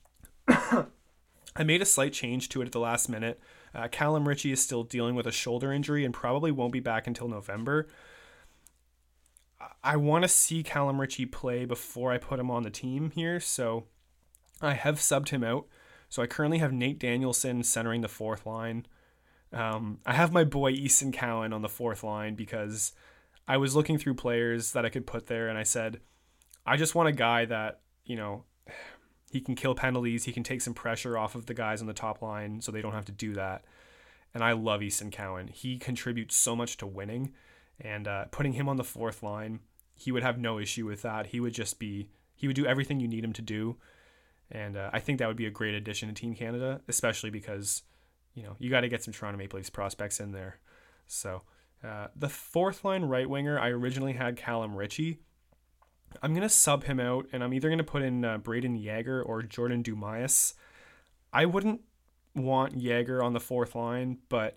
I 0.48 1.64
made 1.64 1.82
a 1.82 1.86
slight 1.86 2.12
change 2.12 2.48
to 2.50 2.62
it 2.62 2.66
at 2.66 2.72
the 2.72 2.80
last 2.80 3.08
minute. 3.08 3.38
Uh, 3.76 3.88
Callum 3.88 4.26
Ritchie 4.26 4.52
is 4.52 4.62
still 4.62 4.84
dealing 4.84 5.14
with 5.14 5.26
a 5.26 5.32
shoulder 5.32 5.70
injury 5.70 6.04
and 6.06 6.14
probably 6.14 6.50
won't 6.50 6.72
be 6.72 6.80
back 6.80 7.06
until 7.06 7.28
November. 7.28 7.88
I 9.84 9.96
want 9.96 10.22
to 10.24 10.28
see 10.28 10.62
Callum 10.62 10.98
Ritchie 10.98 11.26
play 11.26 11.66
before 11.66 12.10
I 12.10 12.16
put 12.16 12.40
him 12.40 12.50
on 12.50 12.62
the 12.62 12.70
team 12.70 13.10
here, 13.14 13.38
so 13.38 13.84
I 14.62 14.74
have 14.74 14.96
subbed 14.96 15.28
him 15.28 15.44
out. 15.44 15.66
So 16.08 16.22
I 16.22 16.26
currently 16.26 16.58
have 16.58 16.72
Nate 16.72 16.98
Danielson 16.98 17.62
centering 17.62 18.00
the 18.00 18.08
fourth 18.08 18.46
line. 18.46 18.86
Um, 19.52 19.98
I 20.06 20.14
have 20.14 20.32
my 20.32 20.44
boy 20.44 20.70
Easton 20.70 21.12
Cowan 21.12 21.52
on 21.52 21.62
the 21.62 21.68
fourth 21.68 22.02
line 22.02 22.34
because 22.34 22.92
I 23.46 23.58
was 23.58 23.76
looking 23.76 23.98
through 23.98 24.14
players 24.14 24.72
that 24.72 24.86
I 24.86 24.88
could 24.88 25.06
put 25.06 25.26
there, 25.26 25.48
and 25.48 25.58
I 25.58 25.64
said, 25.64 26.00
I 26.64 26.76
just 26.76 26.94
want 26.94 27.08
a 27.08 27.12
guy 27.12 27.44
that 27.44 27.80
you 28.04 28.16
know 28.16 28.44
he 29.30 29.40
can 29.40 29.54
kill 29.54 29.74
penalties, 29.74 30.24
he 30.24 30.32
can 30.32 30.42
take 30.42 30.60
some 30.60 30.74
pressure 30.74 31.18
off 31.18 31.34
of 31.34 31.46
the 31.46 31.54
guys 31.54 31.80
on 31.80 31.86
the 31.86 31.92
top 31.92 32.22
line, 32.22 32.60
so 32.60 32.70
they 32.70 32.82
don't 32.82 32.92
have 32.92 33.04
to 33.06 33.12
do 33.12 33.34
that. 33.34 33.64
And 34.34 34.44
I 34.44 34.52
love 34.52 34.82
Easton 34.82 35.10
Cowan. 35.10 35.48
He 35.48 35.78
contributes 35.78 36.36
so 36.36 36.54
much 36.54 36.76
to 36.78 36.86
winning, 36.86 37.32
and 37.80 38.06
uh, 38.06 38.26
putting 38.26 38.52
him 38.52 38.68
on 38.68 38.76
the 38.76 38.84
fourth 38.84 39.22
line, 39.22 39.60
he 39.94 40.12
would 40.12 40.22
have 40.22 40.38
no 40.38 40.58
issue 40.58 40.86
with 40.86 41.02
that. 41.02 41.26
He 41.26 41.40
would 41.40 41.54
just 41.54 41.78
be 41.78 42.10
he 42.34 42.46
would 42.46 42.56
do 42.56 42.66
everything 42.66 43.00
you 43.00 43.08
need 43.08 43.24
him 43.24 43.32
to 43.32 43.42
do, 43.42 43.76
and 44.50 44.76
uh, 44.76 44.90
I 44.92 45.00
think 45.00 45.18
that 45.18 45.28
would 45.28 45.36
be 45.36 45.46
a 45.46 45.50
great 45.50 45.74
addition 45.74 46.08
to 46.08 46.14
Team 46.14 46.34
Canada, 46.34 46.82
especially 46.86 47.30
because 47.30 47.82
you 48.36 48.42
know, 48.42 48.54
you 48.58 48.70
got 48.70 48.82
to 48.82 48.88
get 48.88 49.02
some 49.02 49.12
Toronto 49.12 49.38
Maple 49.38 49.56
Leafs 49.56 49.70
prospects 49.70 50.20
in 50.20 50.30
there. 50.30 50.58
So 51.08 51.42
uh, 51.82 52.08
the 52.14 52.28
fourth 52.28 52.84
line 52.84 53.02
right 53.04 53.28
winger, 53.28 53.58
I 53.58 53.70
originally 53.70 54.12
had 54.12 54.36
Callum 54.36 54.76
Ritchie. 54.76 55.20
I'm 56.22 56.34
gonna 56.34 56.48
sub 56.48 56.84
him 56.84 57.00
out, 57.00 57.26
and 57.32 57.42
I'm 57.42 57.52
either 57.52 57.68
gonna 57.68 57.84
put 57.84 58.02
in 58.02 58.24
uh, 58.24 58.38
Brayden 58.38 58.82
Yager 58.82 59.22
or 59.22 59.42
Jordan 59.42 59.82
Dumais. 59.82 60.54
I 61.32 61.44
wouldn't 61.44 61.80
want 62.34 62.80
Yager 62.80 63.22
on 63.22 63.32
the 63.32 63.40
fourth 63.40 63.74
line, 63.74 64.18
but 64.28 64.56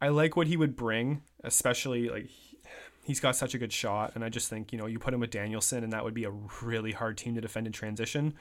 I 0.00 0.08
like 0.08 0.36
what 0.36 0.46
he 0.46 0.56
would 0.56 0.76
bring, 0.76 1.22
especially 1.44 2.08
like 2.08 2.30
he's 3.04 3.20
got 3.20 3.36
such 3.36 3.54
a 3.54 3.58
good 3.58 3.72
shot, 3.72 4.12
and 4.14 4.24
I 4.24 4.28
just 4.28 4.48
think 4.48 4.72
you 4.72 4.78
know 4.78 4.86
you 4.86 4.98
put 4.98 5.14
him 5.14 5.20
with 5.20 5.30
Danielson, 5.30 5.84
and 5.84 5.92
that 5.92 6.04
would 6.04 6.14
be 6.14 6.24
a 6.24 6.32
really 6.62 6.92
hard 6.92 7.16
team 7.16 7.34
to 7.34 7.40
defend 7.40 7.66
in 7.66 7.72
transition. 7.72 8.34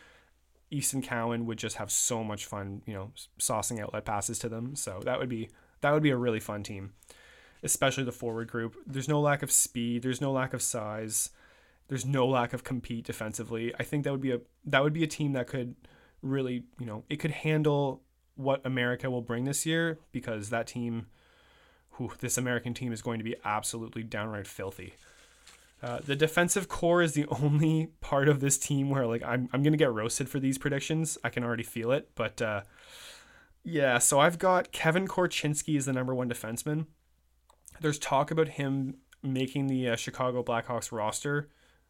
Easton 0.72 1.02
Cowan 1.02 1.46
would 1.46 1.58
just 1.58 1.78
have 1.78 1.92
so 1.92 2.24
much 2.24 2.46
fun, 2.46 2.84
you 2.86 2.94
know, 2.94 3.12
saucing 3.40 3.80
outlet 3.80 4.06
passes 4.06 4.38
to 4.40 4.50
them. 4.50 4.76
So 4.76 5.02
that 5.04 5.20
would 5.20 5.30
be 5.30 5.50
that 5.82 5.92
would 5.94 6.04
be 6.04 6.12
a 6.12 6.18
really 6.18 6.40
fun 6.40 6.64
team, 6.64 6.94
especially 7.64 8.04
the 8.04 8.12
forward 8.12 8.50
group. 8.50 8.76
There's 8.86 9.08
no 9.08 9.20
lack 9.20 9.42
of 9.42 9.52
speed. 9.52 10.04
There's 10.04 10.22
no 10.22 10.32
lack 10.32 10.54
of 10.54 10.62
size. 10.62 11.32
There's 11.90 12.06
no 12.06 12.28
lack 12.28 12.54
of 12.54 12.64
compete 12.64 13.06
defensively. 13.06 13.74
I 13.78 13.84
think 13.84 14.04
that 14.06 14.12
would 14.12 14.22
be 14.22 14.32
a 14.32 14.40
that 14.66 14.84
would 14.84 14.94
be 14.94 15.04
a 15.04 15.08
team 15.08 15.34
that 15.34 15.48
could 15.48 15.76
really, 16.22 16.64
you 16.80 16.86
know, 16.86 17.04
it 17.10 17.18
could 17.18 17.32
handle 17.32 18.04
what 18.36 18.66
America 18.66 19.10
will 19.10 19.22
bring 19.22 19.44
this 19.44 19.66
year 19.66 20.00
because 20.12 20.50
that 20.50 20.68
team, 20.68 21.08
who 21.92 22.12
this 22.20 22.38
American 22.38 22.74
team 22.74 22.94
is 22.94 23.02
going 23.02 23.20
to 23.20 23.24
be 23.24 23.36
absolutely 23.44 24.04
downright 24.04 24.48
filthy. 24.48 24.94
Uh, 25.82 26.00
the 26.06 26.16
defensive 26.16 26.68
core 26.68 27.02
is 27.02 27.14
the 27.14 27.26
only 27.42 27.90
part 28.02 28.28
of 28.30 28.40
this 28.40 28.58
team 28.58 28.90
where 28.90 29.08
like 29.08 29.24
I'm 29.24 29.50
I'm 29.52 29.64
gonna 29.64 29.78
get 29.78 29.92
roasted 29.92 30.30
for 30.30 30.40
these 30.40 30.58
predictions. 30.58 31.18
I 31.24 31.30
can 31.30 31.44
already 31.44 31.64
feel 31.64 31.92
it, 31.92 32.10
but 32.16 32.42
uh, 32.42 32.62
yeah. 33.64 33.98
So 33.98 34.20
I've 34.20 34.38
got 34.38 34.72
Kevin 34.72 35.08
Korchinski 35.08 35.78
as 35.78 35.86
the 35.86 35.94
number 35.94 36.14
one 36.14 36.30
defenseman. 36.30 36.86
There's 37.82 38.00
talk 38.00 38.30
about 38.30 38.50
him 38.50 38.98
making 39.24 39.68
the 39.68 39.90
uh, 39.90 39.96
Chicago 39.96 40.44
Blackhawks 40.44 40.92
roster, 40.92 41.50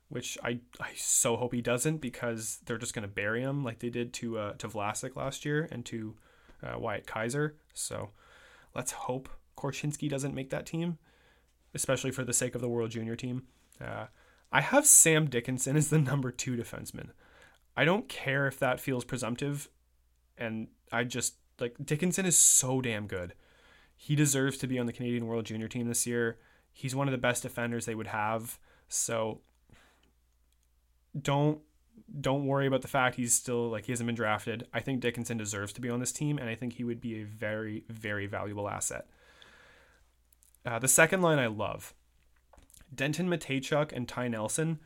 which 0.10 0.38
I 0.44 0.60
I 0.80 0.92
so 0.96 1.38
hope 1.38 1.54
he 1.54 1.62
doesn't 1.62 1.98
because 1.98 2.60
they're 2.66 2.78
just 2.78 2.94
gonna 2.94 3.08
bury 3.08 3.42
him 3.42 3.64
like 3.64 3.80
they 3.80 3.90
did 3.90 4.14
to 4.16 4.38
uh, 4.38 4.54
to 4.54 4.68
Vlasic 4.68 5.16
last 5.16 5.46
year 5.46 5.68
and 5.72 5.86
to 5.86 6.16
uh, 6.64 6.78
Wyatt 6.78 7.08
Kaiser. 7.08 7.56
So 7.74 8.10
let's 8.76 8.92
hope 8.92 9.30
Korchinski 9.56 10.10
doesn't 10.10 10.36
make 10.36 10.50
that 10.50 10.66
team, 10.66 10.98
especially 11.74 12.12
for 12.12 12.24
the 12.24 12.34
sake 12.34 12.56
of 12.56 12.62
the 12.62 12.70
World 12.70 12.92
Junior 12.92 13.16
team. 13.16 13.44
Uh, 13.80 14.08
I 14.52 14.62
have 14.62 14.86
Sam 14.86 15.30
Dickinson 15.30 15.78
as 15.78 15.90
the 15.90 16.00
number 16.00 16.32
two 16.32 16.58
defenseman. 16.58 17.10
I 17.78 17.86
don't 17.86 18.10
care 18.10 18.48
if 18.48 18.60
that 18.60 18.80
feels 18.80 19.06
presumptive, 19.06 19.70
and 20.38 20.68
I 20.92 21.04
just 21.04 21.36
like 21.60 21.76
Dickinson 21.84 22.26
is 22.26 22.38
so 22.38 22.82
damn 22.82 23.08
good. 23.08 23.34
He 23.96 24.16
deserves 24.16 24.58
to 24.60 24.68
be 24.68 24.80
on 24.80 24.86
the 24.86 24.94
Canadian 24.94 25.28
World 25.28 25.46
Junior 25.46 25.68
team 25.68 25.88
this 25.88 26.08
year. 26.08 26.40
He's 26.74 26.96
one 26.96 27.08
of 27.08 27.12
the 27.12 27.18
best 27.18 27.44
defenders 27.44 27.86
they 27.86 27.96
would 27.96 28.08
have. 28.08 28.58
So 28.88 29.42
don't 31.22 31.60
don't 32.22 32.46
worry 32.46 32.66
about 32.66 32.82
the 32.82 32.88
fact 32.88 33.16
he's 33.16 33.34
still 33.34 33.70
like 33.70 33.86
he 33.86 33.92
hasn't 33.92 34.08
been 34.08 34.16
drafted. 34.16 34.68
I 34.74 34.80
think 34.80 35.00
Dickinson 35.00 35.38
deserves 35.38 35.74
to 35.74 35.82
be 35.82 35.90
on 35.90 36.00
this 36.00 36.12
team, 36.12 36.38
and 36.38 36.50
I 36.50 36.56
think 36.56 36.74
he 36.74 36.84
would 36.84 37.02
be 37.02 37.22
a 37.22 37.24
very 37.24 37.84
very 37.90 38.28
valuable 38.28 38.70
asset. 38.70 39.08
Uh, 40.66 40.80
the 40.80 40.88
second 40.88 41.22
line 41.22 41.40
I 41.40 41.48
love. 41.48 41.94
Denton 42.94 43.30
Mateychuk 43.30 43.92
and 43.94 44.08
Ty 44.08 44.30
Nelson, 44.30 44.80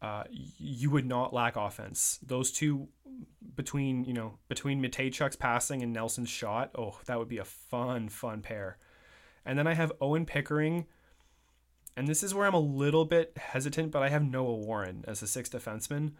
uh, 0.00 0.24
you 0.30 0.90
would 0.90 1.06
not 1.06 1.34
lack 1.34 1.56
offense. 1.56 2.20
Those 2.24 2.52
two 2.52 2.88
between 3.56 4.04
you 4.04 4.14
know 4.14 4.38
between 4.48 4.82
Mateychuk's 4.82 5.36
passing 5.36 5.82
and 5.82 5.92
Nelson's 5.92 6.28
shot, 6.28 6.70
oh, 6.78 6.98
that 7.06 7.18
would 7.18 7.28
be 7.28 7.38
a 7.38 7.44
fun 7.44 8.08
fun 8.08 8.42
pair. 8.42 8.78
And 9.44 9.58
then 9.58 9.66
I 9.66 9.74
have 9.74 9.92
Owen 10.00 10.26
Pickering, 10.26 10.86
and 11.98 12.06
this 12.06 12.22
is 12.22 12.32
where 12.32 12.46
I'm 12.46 12.54
a 12.54 12.60
little 12.60 13.04
bit 13.04 13.36
hesitant, 13.36 13.90
but 13.90 14.04
I 14.04 14.08
have 14.08 14.22
Noah 14.22 14.54
Warren 14.54 15.04
as 15.08 15.20
a 15.20 15.26
sixth 15.26 15.52
defenseman. 15.52 16.12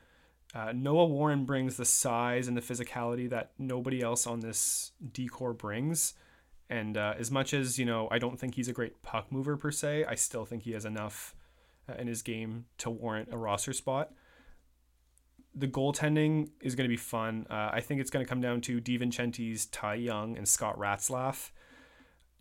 Uh, 0.52 0.72
Noah 0.74 1.06
Warren 1.06 1.44
brings 1.44 1.76
the 1.76 1.84
size 1.84 2.48
and 2.48 2.56
the 2.56 2.60
physicality 2.60 3.30
that 3.30 3.52
nobody 3.58 4.02
else 4.02 4.26
on 4.26 4.40
this 4.40 4.90
D 5.12 5.28
core 5.28 5.52
brings. 5.52 6.14
And 6.68 6.96
uh, 6.96 7.14
as 7.16 7.30
much 7.30 7.54
as 7.54 7.78
you 7.78 7.84
know, 7.84 8.08
I 8.10 8.18
don't 8.18 8.40
think 8.40 8.56
he's 8.56 8.66
a 8.66 8.72
great 8.72 9.02
puck 9.02 9.30
mover 9.30 9.56
per 9.56 9.70
se. 9.70 10.04
I 10.04 10.16
still 10.16 10.44
think 10.44 10.64
he 10.64 10.72
has 10.72 10.84
enough 10.84 11.36
uh, 11.88 11.94
in 11.94 12.08
his 12.08 12.22
game 12.22 12.64
to 12.78 12.90
warrant 12.90 13.28
a 13.30 13.38
roster 13.38 13.72
spot. 13.72 14.10
The 15.54 15.68
goaltending 15.68 16.50
is 16.60 16.74
going 16.74 16.86
to 16.86 16.92
be 16.92 16.96
fun. 16.96 17.46
Uh, 17.48 17.70
I 17.72 17.82
think 17.82 18.00
it's 18.00 18.10
going 18.10 18.24
to 18.24 18.28
come 18.28 18.40
down 18.40 18.62
to 18.62 18.80
DiVincentiis 18.80 19.68
Ty 19.70 19.94
Young 19.94 20.36
and 20.36 20.48
Scott 20.48 20.76
Ratzlaff. 20.76 21.50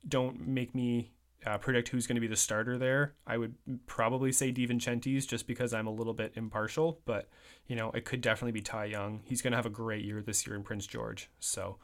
Don't 0.08 0.48
make 0.48 0.74
me 0.74 1.12
uh, 1.46 1.58
predict 1.58 1.90
who's 1.90 2.08
going 2.08 2.16
to 2.16 2.22
be 2.22 2.28
the 2.28 2.36
starter 2.36 2.78
there. 2.78 3.14
I 3.26 3.38
would 3.38 3.56
probably 3.86 4.32
say 4.32 4.52
DiVincentiis 4.52 5.28
just 5.28 5.48
because 5.48 5.74
I'm 5.74 5.88
a 5.88 5.92
little 5.92 6.14
bit 6.14 6.34
impartial, 6.36 7.00
but 7.06 7.30
you 7.68 7.76
know 7.76 7.92
it 7.92 8.06
could 8.06 8.22
definitely 8.22 8.54
be 8.54 8.62
Ty 8.62 8.86
Young. 8.86 9.22
He's 9.24 9.42
going 9.42 9.52
to 9.52 9.58
have 9.58 9.66
a 9.66 9.72
great 9.72 10.04
year 10.04 10.22
this 10.22 10.46
year 10.48 10.56
in 10.56 10.64
Prince 10.64 10.88
George. 10.88 11.30
So 11.40 11.78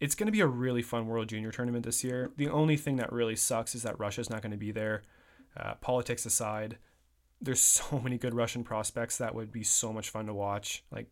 it's 0.00 0.14
going 0.14 0.26
to 0.26 0.32
be 0.32 0.40
a 0.40 0.46
really 0.46 0.82
fun 0.82 1.06
World 1.06 1.28
Junior 1.28 1.50
tournament 1.50 1.84
this 1.84 2.02
year. 2.02 2.30
The 2.36 2.48
only 2.48 2.76
thing 2.76 2.96
that 2.96 3.12
really 3.12 3.36
sucks 3.36 3.74
is 3.74 3.82
that 3.82 3.98
Russia's 3.98 4.30
not 4.30 4.40
going 4.42 4.52
to 4.52 4.58
be 4.58 4.72
there. 4.72 5.02
Uh, 5.56 5.74
politics 5.74 6.24
aside, 6.24 6.78
there's 7.40 7.60
so 7.60 8.00
many 8.00 8.16
good 8.16 8.34
Russian 8.34 8.64
prospects 8.64 9.18
that 9.18 9.34
would 9.34 9.52
be 9.52 9.62
so 9.62 9.92
much 9.92 10.08
fun 10.08 10.26
to 10.26 10.34
watch. 10.34 10.84
Like 10.90 11.08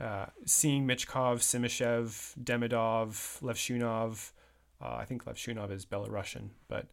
uh, 0.00 0.26
seeing 0.46 0.86
Michkov, 0.86 1.40
Simashev, 1.40 2.34
Demidov, 2.42 3.40
Levshunov. 3.42 4.32
Uh, 4.84 4.96
I 4.96 5.04
think 5.04 5.24
Levshunov 5.24 5.70
is 5.70 5.86
Belarusian, 5.86 6.50
but 6.68 6.88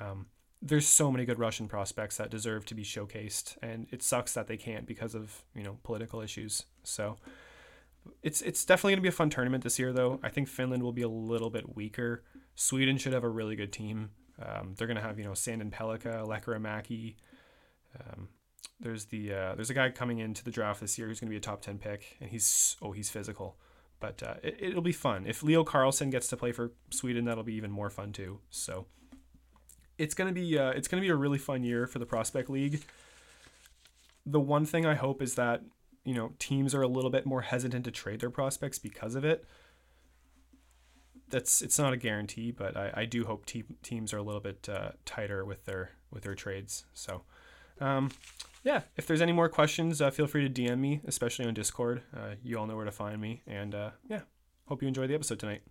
um, 0.00 0.26
there's 0.62 0.86
so 0.86 1.10
many 1.10 1.24
good 1.24 1.38
Russian 1.38 1.68
prospects 1.68 2.16
that 2.16 2.30
deserve 2.30 2.64
to 2.66 2.74
be 2.74 2.84
showcased, 2.84 3.56
and 3.62 3.86
it 3.90 4.02
sucks 4.02 4.32
that 4.34 4.46
they 4.46 4.56
can't 4.56 4.86
because 4.86 5.14
of 5.14 5.42
you 5.54 5.62
know 5.62 5.78
political 5.82 6.20
issues. 6.20 6.64
So 6.84 7.16
it's 8.22 8.40
it's 8.42 8.64
definitely 8.64 8.92
going 8.92 8.98
to 8.98 9.02
be 9.02 9.08
a 9.08 9.12
fun 9.12 9.30
tournament 9.30 9.64
this 9.64 9.78
year, 9.78 9.92
though. 9.92 10.20
I 10.22 10.28
think 10.28 10.48
Finland 10.48 10.82
will 10.82 10.92
be 10.92 11.02
a 11.02 11.08
little 11.08 11.50
bit 11.50 11.76
weaker. 11.76 12.22
Sweden 12.54 12.98
should 12.98 13.12
have 13.12 13.24
a 13.24 13.28
really 13.28 13.56
good 13.56 13.72
team. 13.72 14.10
Um, 14.40 14.74
they're 14.76 14.86
going 14.86 14.96
to 14.96 15.02
have 15.02 15.18
you 15.18 15.24
know 15.24 15.32
Sandin 15.32 15.70
Pellikka, 15.70 16.26
Lekkerimäki. 16.26 17.16
Um, 17.98 18.28
there's 18.80 19.06
the 19.06 19.32
uh, 19.32 19.54
there's 19.54 19.70
a 19.70 19.74
guy 19.74 19.90
coming 19.90 20.18
into 20.18 20.44
the 20.44 20.50
draft 20.50 20.80
this 20.80 20.98
year 20.98 21.08
who's 21.08 21.20
going 21.20 21.28
to 21.28 21.34
be 21.34 21.36
a 21.36 21.40
top 21.40 21.62
ten 21.62 21.78
pick, 21.78 22.16
and 22.20 22.30
he's 22.30 22.76
oh 22.82 22.92
he's 22.92 23.10
physical, 23.10 23.58
but 24.00 24.22
uh, 24.22 24.34
it, 24.42 24.56
it'll 24.60 24.82
be 24.82 24.92
fun. 24.92 25.26
If 25.26 25.42
Leo 25.42 25.64
Carlsson 25.64 26.10
gets 26.10 26.28
to 26.28 26.36
play 26.36 26.52
for 26.52 26.72
Sweden, 26.90 27.24
that'll 27.24 27.44
be 27.44 27.54
even 27.54 27.70
more 27.70 27.90
fun 27.90 28.12
too. 28.12 28.40
So 28.50 28.86
it's 29.98 30.14
gonna 30.14 30.32
be 30.32 30.58
uh, 30.58 30.70
it's 30.70 30.88
gonna 30.88 31.00
be 31.00 31.08
a 31.08 31.16
really 31.16 31.38
fun 31.38 31.62
year 31.62 31.86
for 31.86 31.98
the 31.98 32.06
prospect 32.06 32.50
league. 32.50 32.82
The 34.26 34.40
one 34.40 34.66
thing 34.66 34.86
I 34.86 34.94
hope 34.94 35.22
is 35.22 35.34
that 35.34 35.62
you 36.04 36.14
know 36.14 36.32
teams 36.38 36.74
are 36.74 36.82
a 36.82 36.88
little 36.88 37.10
bit 37.10 37.26
more 37.26 37.42
hesitant 37.42 37.84
to 37.84 37.90
trade 37.90 38.20
their 38.20 38.30
prospects 38.30 38.78
because 38.78 39.14
of 39.14 39.24
it. 39.24 39.44
That's 41.28 41.62
it's 41.62 41.78
not 41.78 41.92
a 41.92 41.96
guarantee, 41.96 42.50
but 42.50 42.76
I, 42.76 42.92
I 42.94 43.04
do 43.06 43.24
hope 43.24 43.46
te- 43.46 43.64
teams 43.82 44.12
are 44.12 44.18
a 44.18 44.22
little 44.22 44.40
bit 44.40 44.68
uh, 44.68 44.90
tighter 45.04 45.44
with 45.44 45.64
their 45.64 45.92
with 46.10 46.22
their 46.22 46.34
trades. 46.34 46.84
So, 46.94 47.22
um, 47.80 48.10
yeah, 48.64 48.82
if 48.96 49.06
there's 49.06 49.20
any 49.20 49.32
more 49.32 49.48
questions, 49.48 50.00
uh, 50.00 50.10
feel 50.10 50.26
free 50.26 50.48
to 50.48 50.62
DM 50.62 50.78
me, 50.78 51.00
especially 51.06 51.46
on 51.46 51.54
Discord. 51.54 52.02
Uh, 52.16 52.34
you 52.42 52.58
all 52.58 52.66
know 52.66 52.76
where 52.76 52.86
to 52.86 52.90
find 52.90 53.20
me, 53.20 53.42
and 53.46 53.74
uh, 53.74 53.90
yeah, 54.08 54.22
hope 54.66 54.82
you 54.82 54.88
enjoy 54.88 55.06
the 55.06 55.14
episode 55.14 55.38
tonight. 55.38 55.62